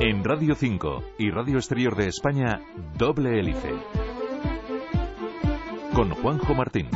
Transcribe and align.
En 0.00 0.22
Radio 0.22 0.54
5 0.54 1.02
y 1.18 1.28
Radio 1.32 1.56
Exterior 1.56 1.96
de 1.96 2.06
España, 2.06 2.60
Doble 2.96 3.40
Hélice. 3.40 3.72
Con 5.92 6.10
Juanjo 6.10 6.54
Martín. 6.54 6.88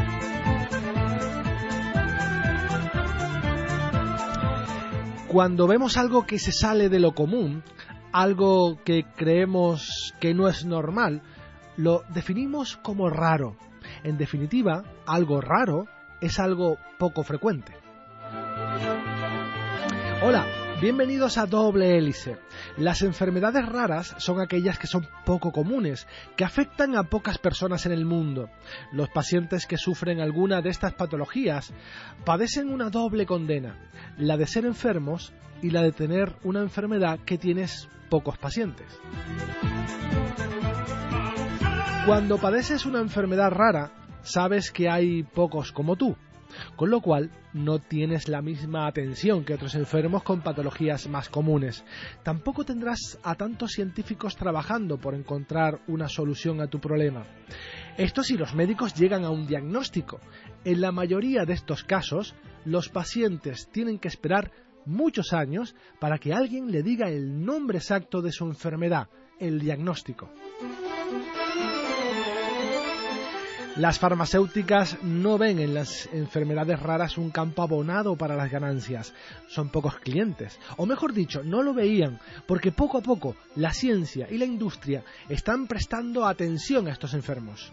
Cuando 5.27 5.67
vemos 5.67 5.97
algo 5.97 6.27
que 6.27 6.39
se 6.39 6.53
sale 6.53 6.89
de 6.89 7.01
lo 7.01 7.13
común, 7.13 7.65
algo 8.13 8.79
que 8.85 9.05
creemos 9.17 10.15
que 10.21 10.33
no 10.33 10.47
es 10.47 10.65
normal, 10.65 11.23
lo 11.77 12.05
definimos 12.11 12.77
como 12.77 13.11
raro. 13.11 13.57
En 14.05 14.17
definitiva, 14.17 14.85
algo 15.07 15.41
raro 15.41 15.89
es 16.21 16.39
algo 16.39 16.77
poco 16.99 17.25
frecuente. 17.25 17.73
Hola, 20.23 20.47
bienvenidos 20.83 21.39
a 21.39 21.47
Doble 21.47 21.97
Hélice. 21.97 22.39
Las 22.77 23.03
enfermedades 23.03 23.65
raras 23.67 24.17
son 24.19 24.41
aquellas 24.41 24.81
que 24.81 24.89
son 24.89 25.07
poco 25.25 25.53
comunes, 25.53 26.09
que 26.37 26.45
afectan 26.45 26.97
a 26.97 27.05
pocas 27.05 27.39
personas 27.39 27.87
en 27.87 27.93
el 27.93 28.05
mundo. 28.05 28.51
Los 28.91 29.09
pacientes 29.09 29.67
que 29.67 29.77
sufren 29.77 30.21
alguna 30.21 30.61
de 30.61 30.71
estas 30.71 30.95
patologías 30.95 31.73
padecen 32.25 32.69
una 32.69 32.91
doble 32.91 33.27
condena, 33.27 33.79
la 34.19 34.37
de 34.37 34.49
ser 34.49 34.65
enfermos 34.65 35.33
y 35.63 35.71
la 35.71 35.83
de 35.83 35.93
tener 35.93 36.35
una 36.43 36.63
enfermedad 36.63 37.21
que 37.25 37.39
tienes 37.39 37.89
pocos 38.11 38.37
pacientes. 38.39 38.89
Cuando 42.07 42.39
padeces 42.39 42.87
una 42.87 42.99
enfermedad 42.99 43.53
rara, 43.53 43.93
sabes 44.23 44.73
que 44.73 44.91
hay 44.91 45.23
pocos 45.23 45.71
como 45.71 45.95
tú, 45.95 46.17
con 46.77 46.91
lo 46.91 47.01
cual 47.01 47.31
no 47.53 47.79
tienes 47.79 48.29
la 48.29 48.43
misma 48.43 48.87
atención 48.87 49.45
que 49.45 49.55
otros 49.55 49.75
enfermos 49.75 50.23
con 50.23 50.41
patologías 50.41 51.09
más 51.09 51.29
comunes. 51.29 51.85
Tampoco 52.23 52.65
tendrás 52.65 53.19
a 53.23 53.35
tantos 53.35 53.73
científicos 53.73 54.37
trabajando 54.37 54.99
por 54.99 55.15
encontrar 55.15 55.81
una 55.87 56.09
solución 56.09 56.61
a 56.61 56.69
tu 56.69 56.81
problema. 56.81 57.25
Esto 57.97 58.23
si 58.23 58.37
los 58.37 58.55
médicos 58.55 58.95
llegan 58.95 59.25
a 59.25 59.31
un 59.31 59.47
diagnóstico. 59.47 60.21
En 60.65 60.81
la 60.81 60.93
mayoría 60.93 61.45
de 61.45 61.53
estos 61.53 61.85
casos, 61.85 62.35
los 62.65 62.89
pacientes 62.89 63.69
tienen 63.71 63.99
que 63.99 64.09
esperar 64.09 64.51
muchos 64.87 65.33
años 65.33 65.75
para 66.01 66.19
que 66.19 66.33
alguien 66.33 66.71
le 66.71 66.83
diga 66.83 67.09
el 67.09 67.45
nombre 67.45 67.79
exacto 67.79 68.23
de 68.23 68.33
su 68.33 68.45
enfermedad, 68.45 69.09
el 69.39 69.61
diagnóstico. 69.61 70.31
Las 73.77 73.99
farmacéuticas 73.99 75.03
no 75.03 75.39
ven 75.39 75.59
en 75.59 75.73
las 75.73 76.07
enfermedades 76.13 76.79
raras 76.79 77.17
un 77.17 77.31
campo 77.31 77.63
abonado 77.63 78.17
para 78.17 78.37
las 78.37 78.51
ganancias. 78.51 79.15
Son 79.49 79.71
pocos 79.71 79.97
clientes. 79.97 80.59
O 80.77 80.85
mejor 80.85 81.15
dicho, 81.15 81.43
no 81.43 81.63
lo 81.63 81.73
veían 81.73 82.21
porque 82.47 82.71
poco 82.71 82.99
a 82.99 83.03
poco 83.03 83.35
la 83.57 83.73
ciencia 83.73 84.29
y 84.31 84.37
la 84.37 84.45
industria 84.45 85.03
están 85.31 85.67
prestando 85.67 86.27
atención 86.27 86.87
a 86.87 86.93
estos 86.93 87.15
enfermos. 87.15 87.73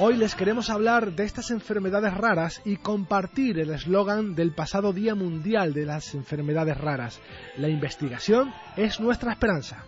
Hoy 0.00 0.16
les 0.16 0.34
queremos 0.34 0.68
hablar 0.68 1.12
de 1.12 1.24
estas 1.24 1.52
enfermedades 1.52 2.12
raras 2.12 2.60
y 2.64 2.78
compartir 2.78 3.60
el 3.60 3.70
eslogan 3.70 4.34
del 4.34 4.52
pasado 4.52 4.92
Día 4.92 5.14
Mundial 5.14 5.72
de 5.72 5.86
las 5.86 6.12
Enfermedades 6.14 6.76
Raras. 6.76 7.20
La 7.56 7.68
investigación 7.68 8.52
es 8.76 8.98
nuestra 8.98 9.32
esperanza. 9.32 9.86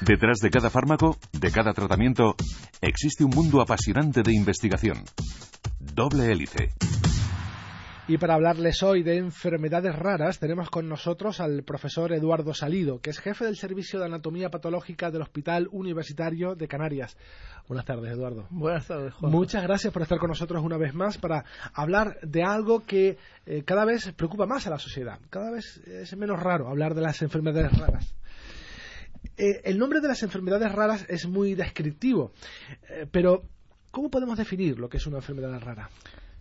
Detrás 0.00 0.38
de 0.38 0.50
cada 0.50 0.70
fármaco, 0.70 1.18
de 1.32 1.50
cada 1.50 1.72
tratamiento, 1.72 2.36
existe 2.80 3.24
un 3.24 3.30
mundo 3.30 3.60
apasionante 3.60 4.22
de 4.22 4.32
investigación. 4.32 4.98
Doble 5.80 6.30
hélice. 6.30 6.68
Y 8.06 8.16
para 8.16 8.34
hablarles 8.34 8.82
hoy 8.82 9.02
de 9.02 9.18
enfermedades 9.18 9.94
raras, 9.94 10.38
tenemos 10.38 10.70
con 10.70 10.88
nosotros 10.88 11.40
al 11.40 11.62
profesor 11.62 12.12
Eduardo 12.12 12.54
Salido, 12.54 13.00
que 13.00 13.10
es 13.10 13.18
jefe 13.18 13.44
del 13.44 13.56
Servicio 13.56 13.98
de 13.98 14.06
Anatomía 14.06 14.50
Patológica 14.50 15.10
del 15.10 15.20
Hospital 15.20 15.68
Universitario 15.72 16.54
de 16.54 16.68
Canarias. 16.68 17.16
Buenas 17.66 17.84
tardes, 17.84 18.12
Eduardo. 18.12 18.46
Buenas 18.50 18.86
tardes, 18.86 19.12
Juan. 19.14 19.32
Muchas 19.32 19.62
gracias 19.64 19.92
por 19.92 20.02
estar 20.02 20.18
con 20.18 20.28
nosotros 20.28 20.62
una 20.62 20.78
vez 20.78 20.94
más 20.94 21.18
para 21.18 21.44
hablar 21.74 22.18
de 22.22 22.44
algo 22.44 22.86
que 22.86 23.18
eh, 23.44 23.64
cada 23.64 23.84
vez 23.84 24.10
preocupa 24.12 24.46
más 24.46 24.66
a 24.66 24.70
la 24.70 24.78
sociedad. 24.78 25.18
Cada 25.28 25.50
vez 25.50 25.76
es 25.86 26.16
menos 26.16 26.40
raro 26.40 26.68
hablar 26.68 26.94
de 26.94 27.02
las 27.02 27.20
enfermedades 27.20 27.76
raras. 27.76 28.14
Eh, 29.36 29.60
el 29.64 29.78
nombre 29.78 30.00
de 30.00 30.08
las 30.08 30.22
enfermedades 30.22 30.72
raras 30.72 31.06
es 31.08 31.26
muy 31.26 31.54
descriptivo, 31.54 32.32
eh, 32.88 33.06
pero 33.10 33.42
¿cómo 33.90 34.10
podemos 34.10 34.38
definir 34.38 34.78
lo 34.78 34.88
que 34.88 34.96
es 34.96 35.06
una 35.06 35.18
enfermedad 35.18 35.60
rara? 35.60 35.88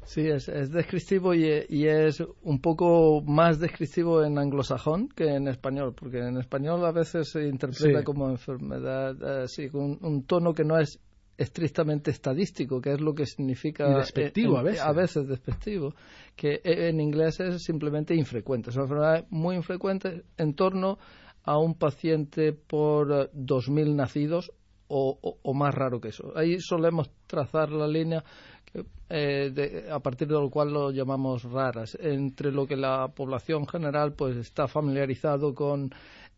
Sí, 0.07 0.21
es, 0.25 0.45
descriptivo 0.71 1.33
y, 1.33 1.45
es 1.85 2.23
un 2.43 2.61
poco 2.61 3.21
más 3.21 3.59
descriptivo 3.59 4.23
en 4.23 4.37
anglosajón 4.37 5.09
que 5.09 5.35
en 5.35 5.49
español, 5.49 5.93
porque 5.93 6.19
en 6.19 6.37
español 6.37 6.85
a 6.85 6.93
veces 6.93 7.29
se 7.29 7.45
interpreta 7.45 8.05
como 8.05 8.29
enfermedad, 8.29 9.21
así, 9.43 9.67
con 9.67 9.99
un, 10.01 10.23
tono 10.23 10.53
que 10.53 10.63
no 10.63 10.79
es 10.79 11.01
estrictamente 11.37 12.11
estadístico, 12.11 12.79
que 12.79 12.93
es 12.93 13.01
lo 13.01 13.13
que 13.13 13.25
significa... 13.25 13.91
Y 13.91 13.95
despectivo 13.95 14.57
a 14.57 14.63
veces. 14.63 14.81
A 14.81 14.93
veces 14.93 15.27
despectivo, 15.27 15.93
que 16.37 16.61
en 16.63 17.01
inglés 17.01 17.41
es 17.41 17.63
simplemente 17.63 18.15
infrecuente. 18.15 18.69
Es 18.69 18.77
una 18.77 18.85
enfermedad 18.85 19.25
muy 19.29 19.57
infrecuente 19.57 20.23
en 20.37 20.53
torno 20.53 20.99
a 21.47 21.57
un 21.57 21.75
paciente 21.75 22.51
por 22.51 23.31
2.000 23.31 23.95
nacidos 23.95 24.51
o, 24.89 25.53
más 25.53 25.73
raro 25.73 25.99
que 26.01 26.09
eso. 26.09 26.33
Ahí 26.35 26.59
solemos 26.59 27.09
trazar 27.25 27.71
la 27.71 27.87
línea 27.87 28.23
eh, 29.09 29.87
a 29.89 29.99
partir 30.01 30.27
de 30.27 30.33
lo 30.33 30.49
cual 30.49 30.73
lo 30.73 30.91
llamamos 30.91 31.43
raras, 31.43 31.97
entre 32.01 32.51
lo 32.51 32.67
que 32.67 32.75
la 32.75 33.07
población 33.07 33.65
general 33.65 34.13
pues 34.13 34.35
está 34.35 34.67
familiarizado 34.67 35.55
con 35.55 35.89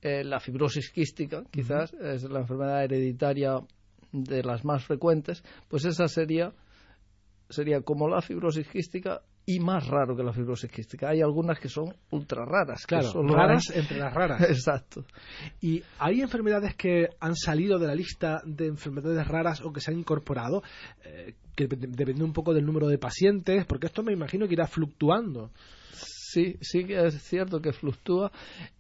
eh, 0.02 0.24
la 0.24 0.40
fibrosis 0.40 0.92
quística, 0.92 1.44
quizás 1.50 1.92
es 1.94 2.24
la 2.30 2.42
enfermedad 2.42 2.84
hereditaria 2.84 3.60
de 4.12 4.44
las 4.44 4.64
más 4.64 4.86
frecuentes, 4.86 5.44
pues 5.68 5.86
esa 5.86 6.08
sería 6.08 6.54
sería 7.50 7.82
como 7.82 8.08
la 8.08 8.22
fibrosis 8.22 8.68
quística 8.68 9.24
y 9.50 9.60
más 9.60 9.88
raro 9.88 10.16
que 10.16 10.22
la 10.22 10.32
fibrosis 10.32 10.70
quística. 10.70 11.10
Hay 11.10 11.22
algunas 11.22 11.60
que 11.60 11.70
son 11.70 11.92
ultra 12.12 12.46
raras. 12.46 12.86
Claro, 12.86 13.24
raras 13.24 13.72
entre 13.74 13.98
las 13.98 14.14
raras. 14.14 14.42
Exacto. 14.48 15.06
Y 15.60 15.82
hay 15.98 16.22
enfermedades 16.22 16.76
que 16.76 17.08
han 17.20 17.36
salido 17.36 17.80
de 17.80 17.88
la 17.88 17.96
lista 17.96 18.44
de 18.46 18.68
enfermedades 18.68 19.28
raras 19.28 19.62
o 19.62 19.74
que 19.74 19.82
se 19.82 19.90
han 19.90 19.98
incorporado, 19.98 20.62
eh, 21.04 21.34
que 21.56 21.66
depende 21.66 22.24
un 22.24 22.32
poco 22.32 22.54
del 22.54 22.64
número 22.64 22.88
de 22.88 23.00
pacientes, 23.00 23.66
porque 23.66 23.88
esto 23.88 24.04
me 24.04 24.14
imagino 24.14 24.48
que 24.48 24.54
irá 24.54 24.68
fluctuando. 24.68 25.50
Sí, 25.94 26.58
sí 26.62 26.86
que 26.86 27.08
es 27.08 27.20
cierto 27.24 27.60
que 27.60 27.74
fluctúa. 27.74 28.32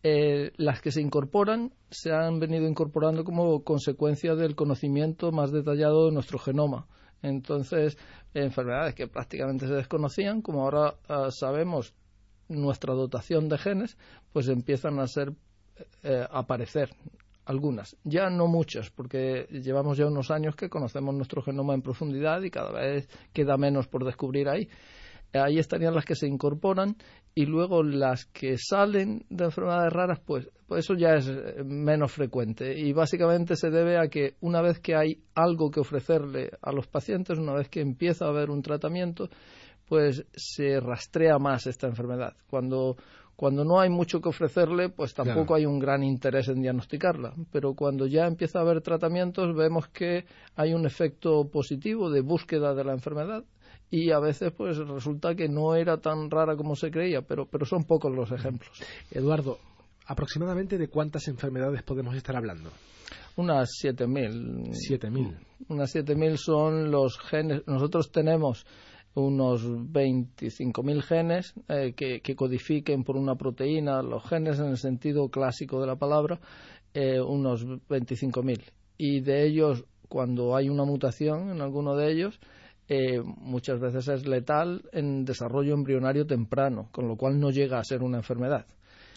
Eh, 0.03 0.51
las 0.57 0.81
que 0.81 0.91
se 0.91 1.01
incorporan 1.01 1.73
se 1.89 2.11
han 2.11 2.39
venido 2.39 2.67
incorporando 2.67 3.23
como 3.23 3.63
consecuencia 3.63 4.35
del 4.35 4.55
conocimiento 4.55 5.31
más 5.31 5.51
detallado 5.51 6.05
de 6.05 6.11
nuestro 6.11 6.37
genoma. 6.37 6.85
Entonces, 7.21 7.97
enfermedades 8.33 8.95
que 8.95 9.07
prácticamente 9.07 9.67
se 9.67 9.73
desconocían, 9.73 10.41
como 10.41 10.63
ahora 10.63 10.95
ah, 11.07 11.29
sabemos 11.31 11.93
nuestra 12.47 12.93
dotación 12.93 13.49
de 13.49 13.57
genes, 13.57 13.97
pues 14.33 14.47
empiezan 14.47 14.99
a 14.99 15.07
ser 15.07 15.33
eh, 16.03 16.25
aparecer 16.31 16.89
algunas, 17.45 17.97
ya 18.03 18.29
no 18.29 18.47
muchas, 18.47 18.91
porque 18.91 19.47
llevamos 19.49 19.97
ya 19.97 20.05
unos 20.05 20.29
años 20.29 20.55
que 20.55 20.69
conocemos 20.69 21.15
nuestro 21.15 21.41
genoma 21.41 21.73
en 21.73 21.81
profundidad 21.81 22.41
y 22.43 22.51
cada 22.51 22.71
vez 22.71 23.09
queda 23.33 23.57
menos 23.57 23.87
por 23.87 24.05
descubrir 24.05 24.49
ahí 24.49 24.69
ahí 25.33 25.59
estarían 25.59 25.93
las 25.93 26.05
que 26.05 26.15
se 26.15 26.27
incorporan 26.27 26.95
y 27.35 27.45
luego 27.45 27.83
las 27.83 28.25
que 28.25 28.57
salen 28.57 29.25
de 29.29 29.45
enfermedades 29.45 29.93
raras, 29.93 30.19
pues, 30.25 30.49
pues 30.67 30.85
eso 30.85 30.95
ya 30.95 31.15
es 31.15 31.27
eh, 31.27 31.63
menos 31.63 32.11
frecuente 32.11 32.77
y 32.77 32.91
básicamente 32.93 33.55
se 33.55 33.69
debe 33.69 33.97
a 33.97 34.07
que 34.07 34.35
una 34.41 34.61
vez 34.61 34.79
que 34.79 34.95
hay 34.95 35.21
algo 35.35 35.69
que 35.69 35.79
ofrecerle 35.79 36.51
a 36.61 36.71
los 36.71 36.87
pacientes, 36.87 37.37
una 37.37 37.53
vez 37.53 37.69
que 37.69 37.81
empieza 37.81 38.25
a 38.25 38.29
haber 38.29 38.49
un 38.49 38.61
tratamiento, 38.61 39.29
pues 39.87 40.25
se 40.35 40.79
rastrea 40.79 41.39
más 41.39 41.65
esta 41.65 41.87
enfermedad. 41.87 42.35
Cuando, 42.49 42.95
cuando 43.35 43.65
no 43.65 43.79
hay 43.79 43.89
mucho 43.89 44.21
que 44.21 44.29
ofrecerle, 44.29 44.89
pues 44.89 45.13
tampoco 45.13 45.55
hay 45.55 45.65
un 45.65 45.79
gran 45.79 46.03
interés 46.03 46.47
en 46.49 46.61
diagnosticarla. 46.61 47.33
Pero 47.51 47.73
cuando 47.73 48.05
ya 48.05 48.27
empieza 48.27 48.59
a 48.59 48.61
haber 48.61 48.81
tratamientos, 48.81 49.55
vemos 49.55 49.87
que 49.87 50.25
hay 50.55 50.73
un 50.73 50.85
efecto 50.85 51.49
positivo 51.49 52.11
de 52.11 52.21
búsqueda 52.21 52.75
de 52.75 52.83
la 52.83 52.93
enfermedad 52.93 53.43
y 53.91 54.11
a 54.11 54.19
veces 54.19 54.51
pues 54.55 54.77
resulta 54.77 55.35
que 55.35 55.47
no 55.47 55.75
era 55.75 55.97
tan 55.97 56.29
rara 56.29 56.55
como 56.55 56.75
se 56.75 56.91
creía, 56.91 57.21
pero, 57.21 57.45
pero 57.45 57.65
son 57.65 57.83
pocos 57.85 58.13
los 58.13 58.31
ejemplos. 58.31 58.71
Eduardo, 59.11 59.57
aproximadamente 60.05 60.77
de 60.77 60.87
cuántas 60.87 61.27
enfermedades 61.27 61.83
podemos 61.83 62.15
estar 62.15 62.35
hablando? 62.35 62.69
Unas 63.35 63.69
7.000. 63.83 64.71
7.000. 64.71 65.37
Unas 65.69 65.95
7.000 65.95 66.37
son 66.37 66.91
los 66.91 67.17
genes. 67.19 67.61
Nosotros 67.67 68.11
tenemos 68.11 68.65
unos 69.15 69.65
25.000 69.65 71.01
genes 71.01 71.53
eh, 71.67 71.93
que, 71.95 72.21
que, 72.21 72.35
codifiquen 72.35 73.03
por 73.03 73.17
una 73.17 73.35
proteína 73.35 74.01
los 74.01 74.23
genes 74.23 74.59
en 74.59 74.67
el 74.67 74.77
sentido 74.77 75.29
clásico 75.29 75.81
de 75.81 75.87
la 75.87 75.95
palabra, 75.95 76.39
eh, 76.93 77.19
unos 77.19 77.65
25.000. 77.65 78.61
Y 78.97 79.21
de 79.21 79.45
ellos, 79.45 79.85
cuando 80.07 80.55
hay 80.55 80.69
una 80.69 80.85
mutación 80.85 81.49
en 81.49 81.61
alguno 81.61 81.95
de 81.95 82.11
ellos, 82.11 82.39
eh, 82.89 83.21
muchas 83.21 83.79
veces 83.79 84.07
es 84.07 84.27
letal 84.27 84.81
en 84.91 85.23
desarrollo 85.23 85.75
embrionario 85.75 86.25
temprano, 86.25 86.89
con 86.91 87.07
lo 87.07 87.15
cual 87.15 87.39
no 87.39 87.51
llega 87.51 87.77
a 87.77 87.83
ser 87.83 88.01
una 88.01 88.17
enfermedad. 88.17 88.65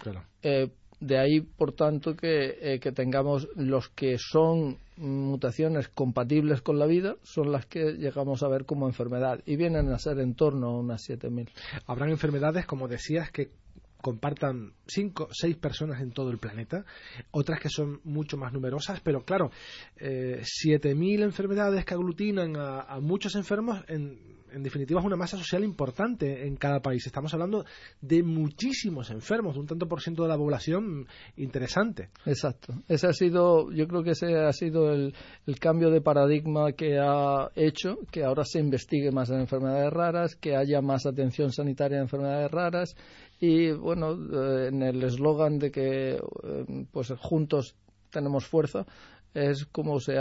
Claro. 0.03 0.23
Eh, 0.43 0.71
de 1.01 1.19
ahí, 1.19 1.41
por 1.41 1.73
tanto, 1.73 2.15
que, 2.15 2.59
eh, 2.61 2.79
que, 2.79 2.93
tengamos 2.93 3.49
los 3.57 3.89
que 3.89 4.19
son 4.19 4.77
mutaciones 4.97 5.89
compatibles 5.89 6.61
con 6.61 6.79
la 6.79 6.87
vida, 6.87 7.17
son 7.23 7.51
las 7.51 7.67
que 7.67 7.95
llegamos 7.95 8.43
a 8.43 8.49
ver 8.49 8.67
como 8.67 8.87
enfermedad 8.87 9.41
y 9.47 9.57
vienen 9.57 9.89
a 9.89 9.99
ser 9.99 10.21
en 10.21 10.35
torno 10.35 10.69
a 10.69 10.79
unas 10.79 11.03
7.000. 11.09 11.49
Habrán 11.87 12.11
enfermedades, 12.11 12.67
como 12.67 12.87
decías, 12.87 13.33
que 13.33 13.51
compartan 14.03 14.75
cinco, 14.87 15.29
seis 15.33 15.57
personas 15.57 16.03
en 16.03 16.13
todo 16.13 16.31
el 16.31 16.39
planeta, 16.39 16.85
otras 17.31 17.61
que 17.61 17.71
son 17.71 18.01
mucho 18.05 18.37
más 18.37 18.53
numerosas, 18.53 19.01
pero 19.01 19.25
claro, 19.25 19.51
eh, 19.97 20.43
siete 20.45 20.95
mil 20.95 21.23
enfermedades 21.23 21.87
que 21.87 21.95
aglutinan 21.95 22.57
a, 22.57 23.01
muchos 23.01 23.35
enfermos, 23.37 23.83
en, 23.89 24.42
en, 24.55 24.63
definitiva 24.63 25.01
es 25.01 25.07
una 25.07 25.17
masa 25.17 25.37
social 25.37 25.65
importante 25.65 26.47
en 26.47 26.57
cada 26.57 26.81
país. 26.81 27.07
Estamos 27.07 27.33
hablando 27.35 27.65
de 28.01 28.23
muchísimos 28.23 29.11
enfermos, 29.11 29.55
de 29.55 29.61
un 29.61 29.67
tanto 29.67 29.87
por 29.87 30.01
ciento 30.01 30.23
de 30.23 30.29
la 30.29 30.37
población 30.37 31.07
interesante. 31.37 32.11
Exacto. 32.27 32.75
Ese 32.89 33.07
ha 33.07 33.13
sido, 33.13 33.71
yo 33.73 33.87
creo 33.89 34.03
que 34.03 34.11
ese 34.11 34.37
ha 34.37 34.53
sido 34.53 34.93
el, 34.93 35.15
cambio 35.61 35.91
de 35.91 36.01
paradigma 36.01 36.73
que 36.73 36.99
ha 36.99 37.51
hecho 37.55 37.99
que 38.11 38.25
ahora 38.25 38.45
se 38.45 38.59
investigue 38.59 39.13
más 39.13 39.31
en 39.31 39.41
enfermedades 39.41 39.93
raras, 39.93 40.35
que 40.35 40.57
haya 40.57 40.81
más 40.81 41.07
atención 41.07 41.53
sanitaria 41.53 41.99
en 41.99 42.03
enfermedades 42.03 42.51
raras 42.51 42.97
y 43.39 43.71
bueno, 43.73 44.13
eh, 44.13 44.69
en 44.69 44.83
el 44.83 45.03
eslogan 45.03 45.59
de 45.59 45.71
que 45.71 46.15
eh, 46.15 46.87
pues 46.91 47.13
juntos 47.19 47.77
tenemos 48.11 48.47
fuerza, 48.47 48.87
es 49.34 49.64
como 49.67 49.99
se, 50.00 50.17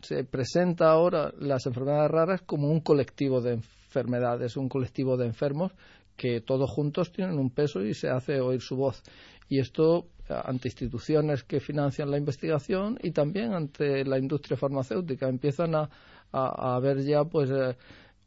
se 0.00 0.24
presenta 0.24 0.90
ahora 0.90 1.32
las 1.38 1.66
enfermedades 1.66 2.10
raras 2.10 2.42
como 2.42 2.70
un 2.70 2.80
colectivo 2.80 3.40
de 3.40 3.54
enfermedades, 3.54 4.56
un 4.56 4.68
colectivo 4.68 5.16
de 5.16 5.26
enfermos 5.26 5.72
que 6.16 6.40
todos 6.40 6.70
juntos 6.70 7.12
tienen 7.12 7.38
un 7.38 7.50
peso 7.50 7.82
y 7.82 7.94
se 7.94 8.08
hace 8.08 8.40
oír 8.40 8.60
su 8.60 8.76
voz. 8.76 9.02
Y 9.48 9.60
esto 9.60 10.08
ante 10.28 10.68
instituciones 10.68 11.42
que 11.44 11.60
financian 11.60 12.10
la 12.10 12.18
investigación 12.18 12.98
y 13.02 13.12
también 13.12 13.54
ante 13.54 14.04
la 14.04 14.18
industria 14.18 14.56
farmacéutica 14.56 15.28
empiezan 15.28 15.74
a, 15.74 15.88
a, 16.32 16.78
ver 16.80 17.02
ya 17.02 17.24
pues 17.24 17.50
eh, 17.50 17.76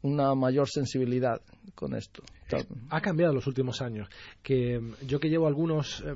una 0.02 0.34
mayor 0.34 0.68
sensibilidad 0.68 1.40
con 1.74 1.94
esto. 1.94 2.22
Ha 2.90 3.00
cambiado 3.00 3.32
en 3.32 3.36
los 3.36 3.46
últimos 3.46 3.80
años. 3.80 4.08
Que 4.42 4.78
mm, 4.78 5.06
yo 5.06 5.18
que 5.18 5.28
llevo 5.28 5.46
algunos 5.46 6.02
eh, 6.06 6.14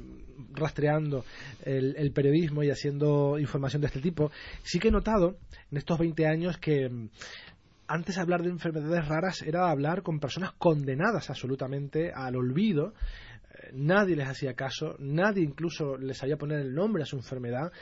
rastreando 0.53 1.25
el, 1.63 2.13
periodismo 2.13 2.63
y 2.63 2.71
haciendo 2.71 3.39
información 3.39 3.81
de 3.81 3.89
este 3.89 4.01
tipo, 4.01 4.31
sí 4.63 4.79
que 4.79 4.89
he 4.89 4.93
notado 4.93 5.39
en 5.71 5.79
estos 5.79 5.99
20 5.99 6.27
años 6.27 6.59
que 6.59 6.89
mm, 6.89 7.09
antes 7.89 8.19
hablar 8.19 8.43
de 8.43 8.51
enfermedades 8.51 9.07
raras 9.07 9.43
era 9.43 9.71
hablar 9.71 10.03
con 10.03 10.19
personas 10.19 10.53
condenadas 10.53 11.31
absolutamente 11.31 12.13
al 12.13 12.37
olvido. 12.37 12.93
Eh, 13.55 13.71
nadie 13.73 14.17
les 14.17 14.29
hacía 14.29 14.55
caso, 14.55 14.97
nadie 14.99 15.43
incluso 15.43 15.97
les 15.97 16.19
sabía 16.19 16.37
poner 16.37 16.61
el 16.61 16.75
nombre 16.75 17.05
a 17.05 17.07
su 17.07 17.17
enfermedad, 17.17 17.73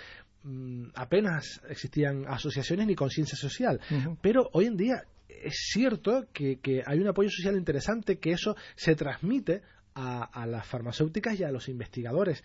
mm, 0.43 0.89
apenas 0.95 1.63
existían 1.69 2.27
asociaciones 2.29 2.87
ni 2.87 2.95
conciencia 2.95 3.37
social. 3.37 3.81
Pero 4.21 4.51
hoy 4.53 4.67
en 4.67 4.77
día 4.77 5.05
es 5.43 5.71
cierto 5.73 6.27
que, 6.33 6.83
hay 6.87 6.99
un 6.99 7.09
apoyo 7.09 7.31
social 7.31 7.57
interesante, 7.57 8.19
que 8.19 8.33
eso 8.33 8.57
se 8.77 8.95
transmite 8.95 9.63
a, 9.95 10.47
las 10.47 10.67
farmacéuticas 10.67 11.39
y 11.39 11.45
a 11.45 11.51
los 11.51 11.69
investigadores. 11.69 12.43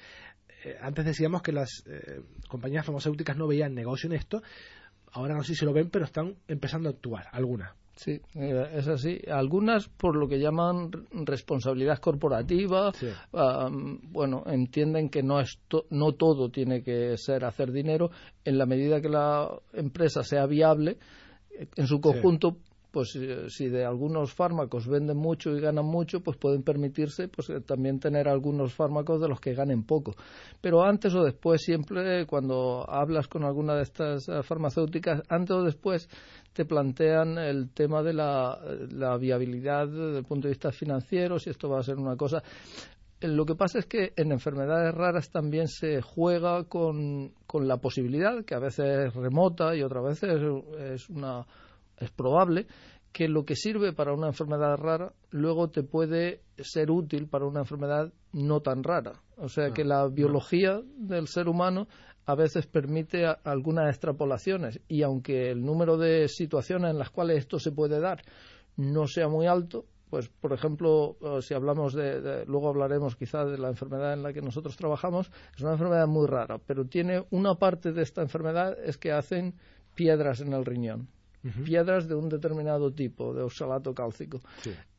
Eh, 0.63 0.75
antes 0.81 1.05
decíamos 1.05 1.41
que 1.41 1.51
las 1.51 1.83
eh, 1.87 2.21
compañías 2.47 2.85
farmacéuticas 2.85 3.37
no 3.37 3.47
veían 3.47 3.73
negocio 3.73 4.07
en 4.07 4.15
esto, 4.15 4.41
ahora 5.11 5.35
no 5.35 5.43
sé 5.43 5.55
si 5.55 5.65
lo 5.65 5.73
ven, 5.73 5.89
pero 5.89 6.05
están 6.05 6.35
empezando 6.47 6.89
a 6.89 6.91
actuar, 6.91 7.25
algunas. 7.31 7.73
Sí, 7.99 8.21
es 8.33 8.87
así. 8.87 9.19
Algunas 9.29 9.89
por 9.89 10.15
lo 10.15 10.29
que 10.29 10.39
llaman 10.39 10.89
responsabilidad 11.11 11.97
corporativa, 11.97 12.93
bueno, 14.03 14.43
entienden 14.45 15.09
que 15.09 15.21
no, 15.21 15.41
es 15.41 15.59
no 15.89 16.13
todo 16.13 16.49
tiene 16.49 16.81
que 16.81 17.17
ser 17.17 17.43
hacer 17.43 17.73
dinero. 17.73 18.09
En 18.45 18.57
la 18.57 18.65
medida 18.65 19.01
que 19.01 19.09
la 19.09 19.49
empresa 19.73 20.23
sea 20.23 20.45
viable, 20.45 20.97
en 21.75 21.87
su 21.87 21.99
conjunto 21.99 22.59
pues 22.91 23.15
eh, 23.15 23.49
si 23.49 23.69
de 23.69 23.85
algunos 23.85 24.33
fármacos 24.33 24.87
venden 24.87 25.17
mucho 25.17 25.51
y 25.51 25.61
ganan 25.61 25.85
mucho, 25.85 26.21
pues 26.21 26.37
pueden 26.37 26.63
permitirse 26.63 27.27
pues 27.27 27.49
eh, 27.49 27.61
también 27.61 27.99
tener 27.99 28.27
algunos 28.27 28.73
fármacos 28.73 29.21
de 29.21 29.27
los 29.27 29.39
que 29.39 29.53
ganen 29.53 29.83
poco. 29.83 30.15
Pero 30.59 30.83
antes 30.83 31.13
o 31.13 31.23
después, 31.23 31.61
siempre 31.61 32.25
cuando 32.25 32.89
hablas 32.89 33.27
con 33.27 33.43
alguna 33.43 33.75
de 33.75 33.83
estas 33.83 34.27
eh, 34.27 34.41
farmacéuticas, 34.43 35.21
antes 35.29 35.55
o 35.55 35.63
después 35.63 36.09
te 36.53 36.65
plantean 36.65 37.37
el 37.37 37.69
tema 37.71 38.01
de 38.01 38.13
la, 38.13 38.57
viabilidad 39.19 39.87
desde 39.87 40.17
el 40.17 40.25
punto 40.25 40.47
de 40.47 40.53
vista 40.53 40.71
financiero, 40.71 41.37
si 41.37 41.49
esto 41.49 41.69
va 41.69 41.79
a 41.79 41.83
ser 41.83 41.97
una 41.97 42.15
cosa. 42.15 42.41
Lo 43.21 43.45
que 43.45 43.55
pasa 43.55 43.79
es 43.79 43.85
que 43.85 44.13
en 44.15 44.31
enfermedades 44.31 44.95
raras 44.95 45.29
también 45.29 45.67
se 45.67 46.01
juega 46.01 46.63
con, 46.63 47.33
con 47.45 47.67
la 47.67 47.77
posibilidad, 47.77 48.45
que 48.45 48.55
a 48.55 48.59
veces 48.59 49.07
es 49.07 49.13
remota 49.13 49.75
y 49.75 49.83
otras 49.83 50.05
veces 50.05 50.41
es 50.79 51.09
una 51.09 51.45
es 51.99 52.11
probable 52.11 52.67
que 53.11 53.27
lo 53.27 53.43
que 53.43 53.55
sirve 53.55 53.93
para 53.93 54.13
una 54.13 54.27
enfermedad 54.27 54.77
rara 54.77 55.13
luego 55.31 55.69
te 55.69 55.83
puede 55.83 56.41
ser 56.57 56.91
útil 56.91 57.27
para 57.27 57.45
una 57.45 57.61
enfermedad 57.61 58.13
no 58.33 58.61
tan 58.61 58.83
rara. 58.83 59.13
O 59.37 59.49
sea 59.49 59.71
que 59.71 59.83
la 59.83 60.07
biología 60.07 60.81
del 60.97 61.27
ser 61.27 61.47
humano 61.47 61.87
a 62.25 62.35
veces 62.35 62.67
permite 62.67 63.25
algunas 63.43 63.89
extrapolaciones 63.89 64.79
y 64.87 65.01
aunque 65.01 65.49
el 65.49 65.65
número 65.65 65.97
de 65.97 66.27
situaciones 66.27 66.91
en 66.91 66.99
las 66.99 67.09
cuales 67.09 67.39
esto 67.39 67.57
se 67.59 67.71
puede 67.71 67.99
dar 67.99 68.21
no 68.77 69.07
sea 69.07 69.27
muy 69.27 69.47
alto, 69.47 69.85
pues 70.09 70.29
por 70.29 70.53
ejemplo, 70.53 71.17
eh, 71.21 71.41
si 71.41 71.53
hablamos 71.53 71.93
de, 71.93 72.45
luego 72.45 72.69
hablaremos 72.69 73.15
quizá 73.15 73.45
de 73.45 73.57
la 73.57 73.69
enfermedad 73.69 74.13
en 74.13 74.23
la 74.23 74.33
que 74.33 74.41
nosotros 74.41 74.77
trabajamos, 74.77 75.31
es 75.55 75.61
una 75.61 75.73
enfermedad 75.73 76.07
muy 76.07 76.27
rara, 76.27 76.59
pero 76.65 76.85
tiene 76.85 77.25
una 77.31 77.55
parte 77.55 77.91
de 77.91 78.03
esta 78.03 78.21
enfermedad 78.21 78.77
es 78.83 78.97
que 78.97 79.11
hacen 79.11 79.55
piedras 79.95 80.41
en 80.41 80.53
el 80.53 80.65
riñón 80.65 81.09
piedras 81.65 82.07
de 82.07 82.15
un 82.15 82.29
determinado 82.29 82.91
tipo, 82.91 83.33
de 83.33 83.43
oxalato 83.43 83.93
cálcico. 83.93 84.41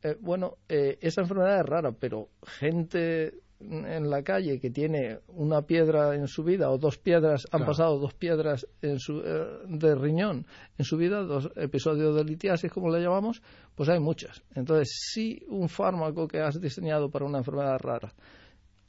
Eh, 0.03 0.17
bueno, 0.19 0.57
eh, 0.67 0.97
esa 1.01 1.21
enfermedad 1.21 1.59
es 1.59 1.65
rara, 1.65 1.91
pero 1.91 2.29
gente 2.43 3.33
en 3.69 4.09
la 4.09 4.23
calle 4.23 4.59
que 4.59 4.71
tiene 4.71 5.19
una 5.27 5.61
piedra 5.61 6.15
en 6.15 6.27
su 6.27 6.43
vida 6.43 6.71
o 6.71 6.77
dos 6.77 6.97
piedras, 6.97 7.47
han 7.51 7.65
pasado 7.65 7.99
dos 7.99 8.13
piedras 8.13 8.67
en 8.81 8.99
su, 8.99 9.21
eh, 9.23 9.45
de 9.67 9.95
riñón 9.95 10.45
en 10.77 10.85
su 10.85 10.97
vida, 10.97 11.21
dos 11.23 11.49
episodios 11.55 12.15
de 12.15 12.23
litiasis, 12.23 12.71
como 12.71 12.89
le 12.89 13.01
llamamos, 13.01 13.41
pues 13.75 13.89
hay 13.89 13.99
muchas. 13.99 14.41
Entonces, 14.55 14.89
si 15.13 15.43
un 15.47 15.69
fármaco 15.69 16.27
que 16.27 16.39
has 16.39 16.59
diseñado 16.59 17.09
para 17.11 17.25
una 17.25 17.39
enfermedad 17.39 17.77
rara 17.79 18.13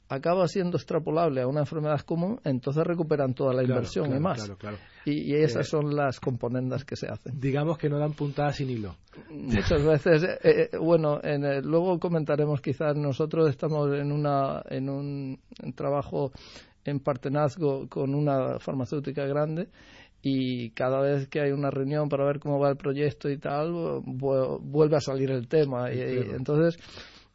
acaba 0.09 0.47
siendo 0.47 0.77
extrapolable 0.77 1.41
a 1.41 1.47
una 1.47 1.61
enfermedad 1.61 2.01
común, 2.01 2.39
entonces 2.43 2.83
recuperan 2.85 3.33
toda 3.33 3.53
la 3.53 3.63
inversión 3.63 4.15
y 4.15 4.19
más. 4.19 4.51
y, 5.05 5.33
esas 5.35 5.67
eh, 5.67 5.69
son 5.69 5.95
las 5.95 6.19
componendas 6.19 6.85
que 6.85 6.95
se 6.95 7.07
hacen. 7.07 7.39
Digamos 7.39 7.77
que 7.77 7.89
no 7.89 7.97
dan 7.97 8.13
puntadas 8.13 8.57
sin 8.57 8.69
hilo. 8.69 8.95
Muchas 9.29 9.83
veces, 9.85 10.23
eh, 10.23 10.69
eh, 10.71 10.77
bueno, 10.77 11.19
luego 11.63 11.99
comentaremos 11.99 12.61
quizás, 12.61 12.95
nosotros 12.95 13.49
estamos 13.49 13.91
en, 13.93 14.11
una, 14.11 14.61
en 14.69 14.89
un 14.89 15.39
trabajo 15.75 16.31
en 16.85 16.99
partenazgo 16.99 17.87
con 17.87 18.13
una 18.13 18.59
farmacéutica 18.59 19.25
grande 19.25 19.69
y 20.21 20.69
cada 20.71 21.01
vez 21.01 21.27
que 21.27 21.41
hay 21.41 21.51
una 21.51 21.69
reunión 21.69 22.07
para 22.07 22.25
ver 22.25 22.39
cómo 22.39 22.59
va 22.59 22.69
el 22.69 22.77
proyecto 22.77 23.29
y 23.29 23.37
tal, 23.37 24.01
vuelve 24.03 24.95
a 24.95 25.01
salir 25.01 25.31
el 25.31 25.47
tema. 25.47 25.91
y 25.93 25.99
entonces 25.99 26.77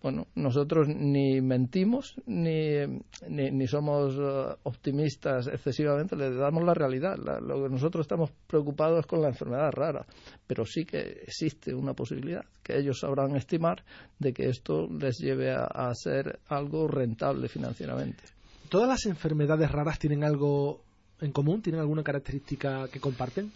bueno, 0.01 0.29
nosotros 0.37 0.87
ni 0.89 1.41
mentimos 1.41 2.15
ni, 2.27 2.87
ni, 3.29 3.67
somos 3.67 4.15
eh, 4.15 4.57
optimistas 4.63 5.49
excesivamente, 5.49 6.15
le 6.15 6.33
damos 6.35 6.65
la 6.65 6.73
realidad. 6.73 7.17
lo 7.17 7.65
que 7.65 7.69
nosotros 7.69 8.05
estamos 8.05 8.31
preocupados 8.47 9.01
es 9.01 9.07
con 9.07 9.21
la 9.21 9.29
enfermedad 9.29 9.73
rara, 9.73 10.07
pero 10.47 10.65
sí 10.65 10.85
que 10.85 11.01
existe 11.27 11.75
una 11.75 11.95
posibilidad 11.95 12.45
que 12.63 12.79
ellos 12.79 13.01
sabrán 13.01 13.35
estimar 13.35 13.83
de 14.19 14.33
que 14.33 14.49
esto 14.49 14.87
les 14.89 15.19
lleve 15.19 15.51
a, 15.51 15.65
a 15.65 15.93
ser 15.95 16.39
algo 16.49 16.87
rentable 16.87 17.49
financieramente. 17.49 18.23
¿Todas 18.69 18.89
las 18.89 19.07
enfermedades 19.07 19.71
raras 19.73 19.99
tienen 19.99 20.23
algo 20.23 20.81
en 21.21 21.33
común? 21.33 21.61
¿Tienen 21.61 21.81
alguna 21.81 22.05
característica 22.05 22.87
que 22.89 23.01
comparten? 23.01 23.51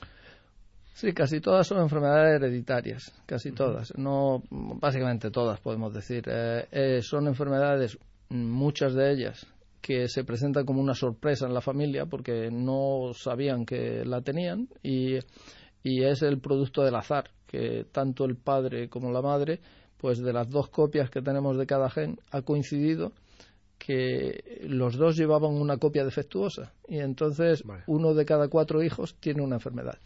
Sí, 0.94 1.12
casi 1.12 1.40
todas 1.40 1.66
son 1.66 1.80
enfermedades 1.80 2.36
hereditarias, 2.40 3.12
casi 3.26 3.52
todas. 3.52 3.96
No, 3.96 4.42
básicamente 4.50 5.30
todas 5.30 5.58
podemos 5.60 5.92
decir. 5.92 6.24
Eh, 6.26 6.66
eh, 6.70 7.00
son 7.02 7.26
enfermedades, 7.26 7.98
muchas 8.28 8.94
de 8.94 9.12
ellas, 9.12 9.46
que 9.80 10.08
se 10.08 10.24
presentan 10.24 10.64
como 10.64 10.80
una 10.80 10.94
sorpresa 10.94 11.46
en 11.46 11.54
la 11.54 11.60
familia 11.60 12.06
porque 12.06 12.50
no 12.52 13.12
sabían 13.14 13.66
que 13.66 14.04
la 14.04 14.20
tenían 14.20 14.68
y, 14.82 15.18
y 15.82 16.04
es 16.04 16.22
el 16.22 16.38
producto 16.40 16.82
del 16.82 16.94
azar, 16.94 17.30
que 17.46 17.86
tanto 17.90 18.24
el 18.24 18.36
padre 18.36 18.88
como 18.88 19.10
la 19.10 19.22
madre, 19.22 19.60
pues 19.98 20.18
de 20.18 20.32
las 20.32 20.48
dos 20.50 20.68
copias 20.68 21.10
que 21.10 21.22
tenemos 21.22 21.56
de 21.58 21.66
cada 21.66 21.90
gen, 21.90 22.18
ha 22.30 22.42
coincidido 22.42 23.12
que 23.78 24.60
los 24.62 24.96
dos 24.96 25.16
llevaban 25.16 25.54
una 25.54 25.76
copia 25.78 26.04
defectuosa 26.04 26.72
y 26.86 27.00
entonces 27.00 27.64
uno 27.88 28.14
de 28.14 28.24
cada 28.24 28.46
cuatro 28.46 28.82
hijos 28.82 29.16
tiene 29.18 29.42
una 29.42 29.56
enfermedad. 29.56 29.98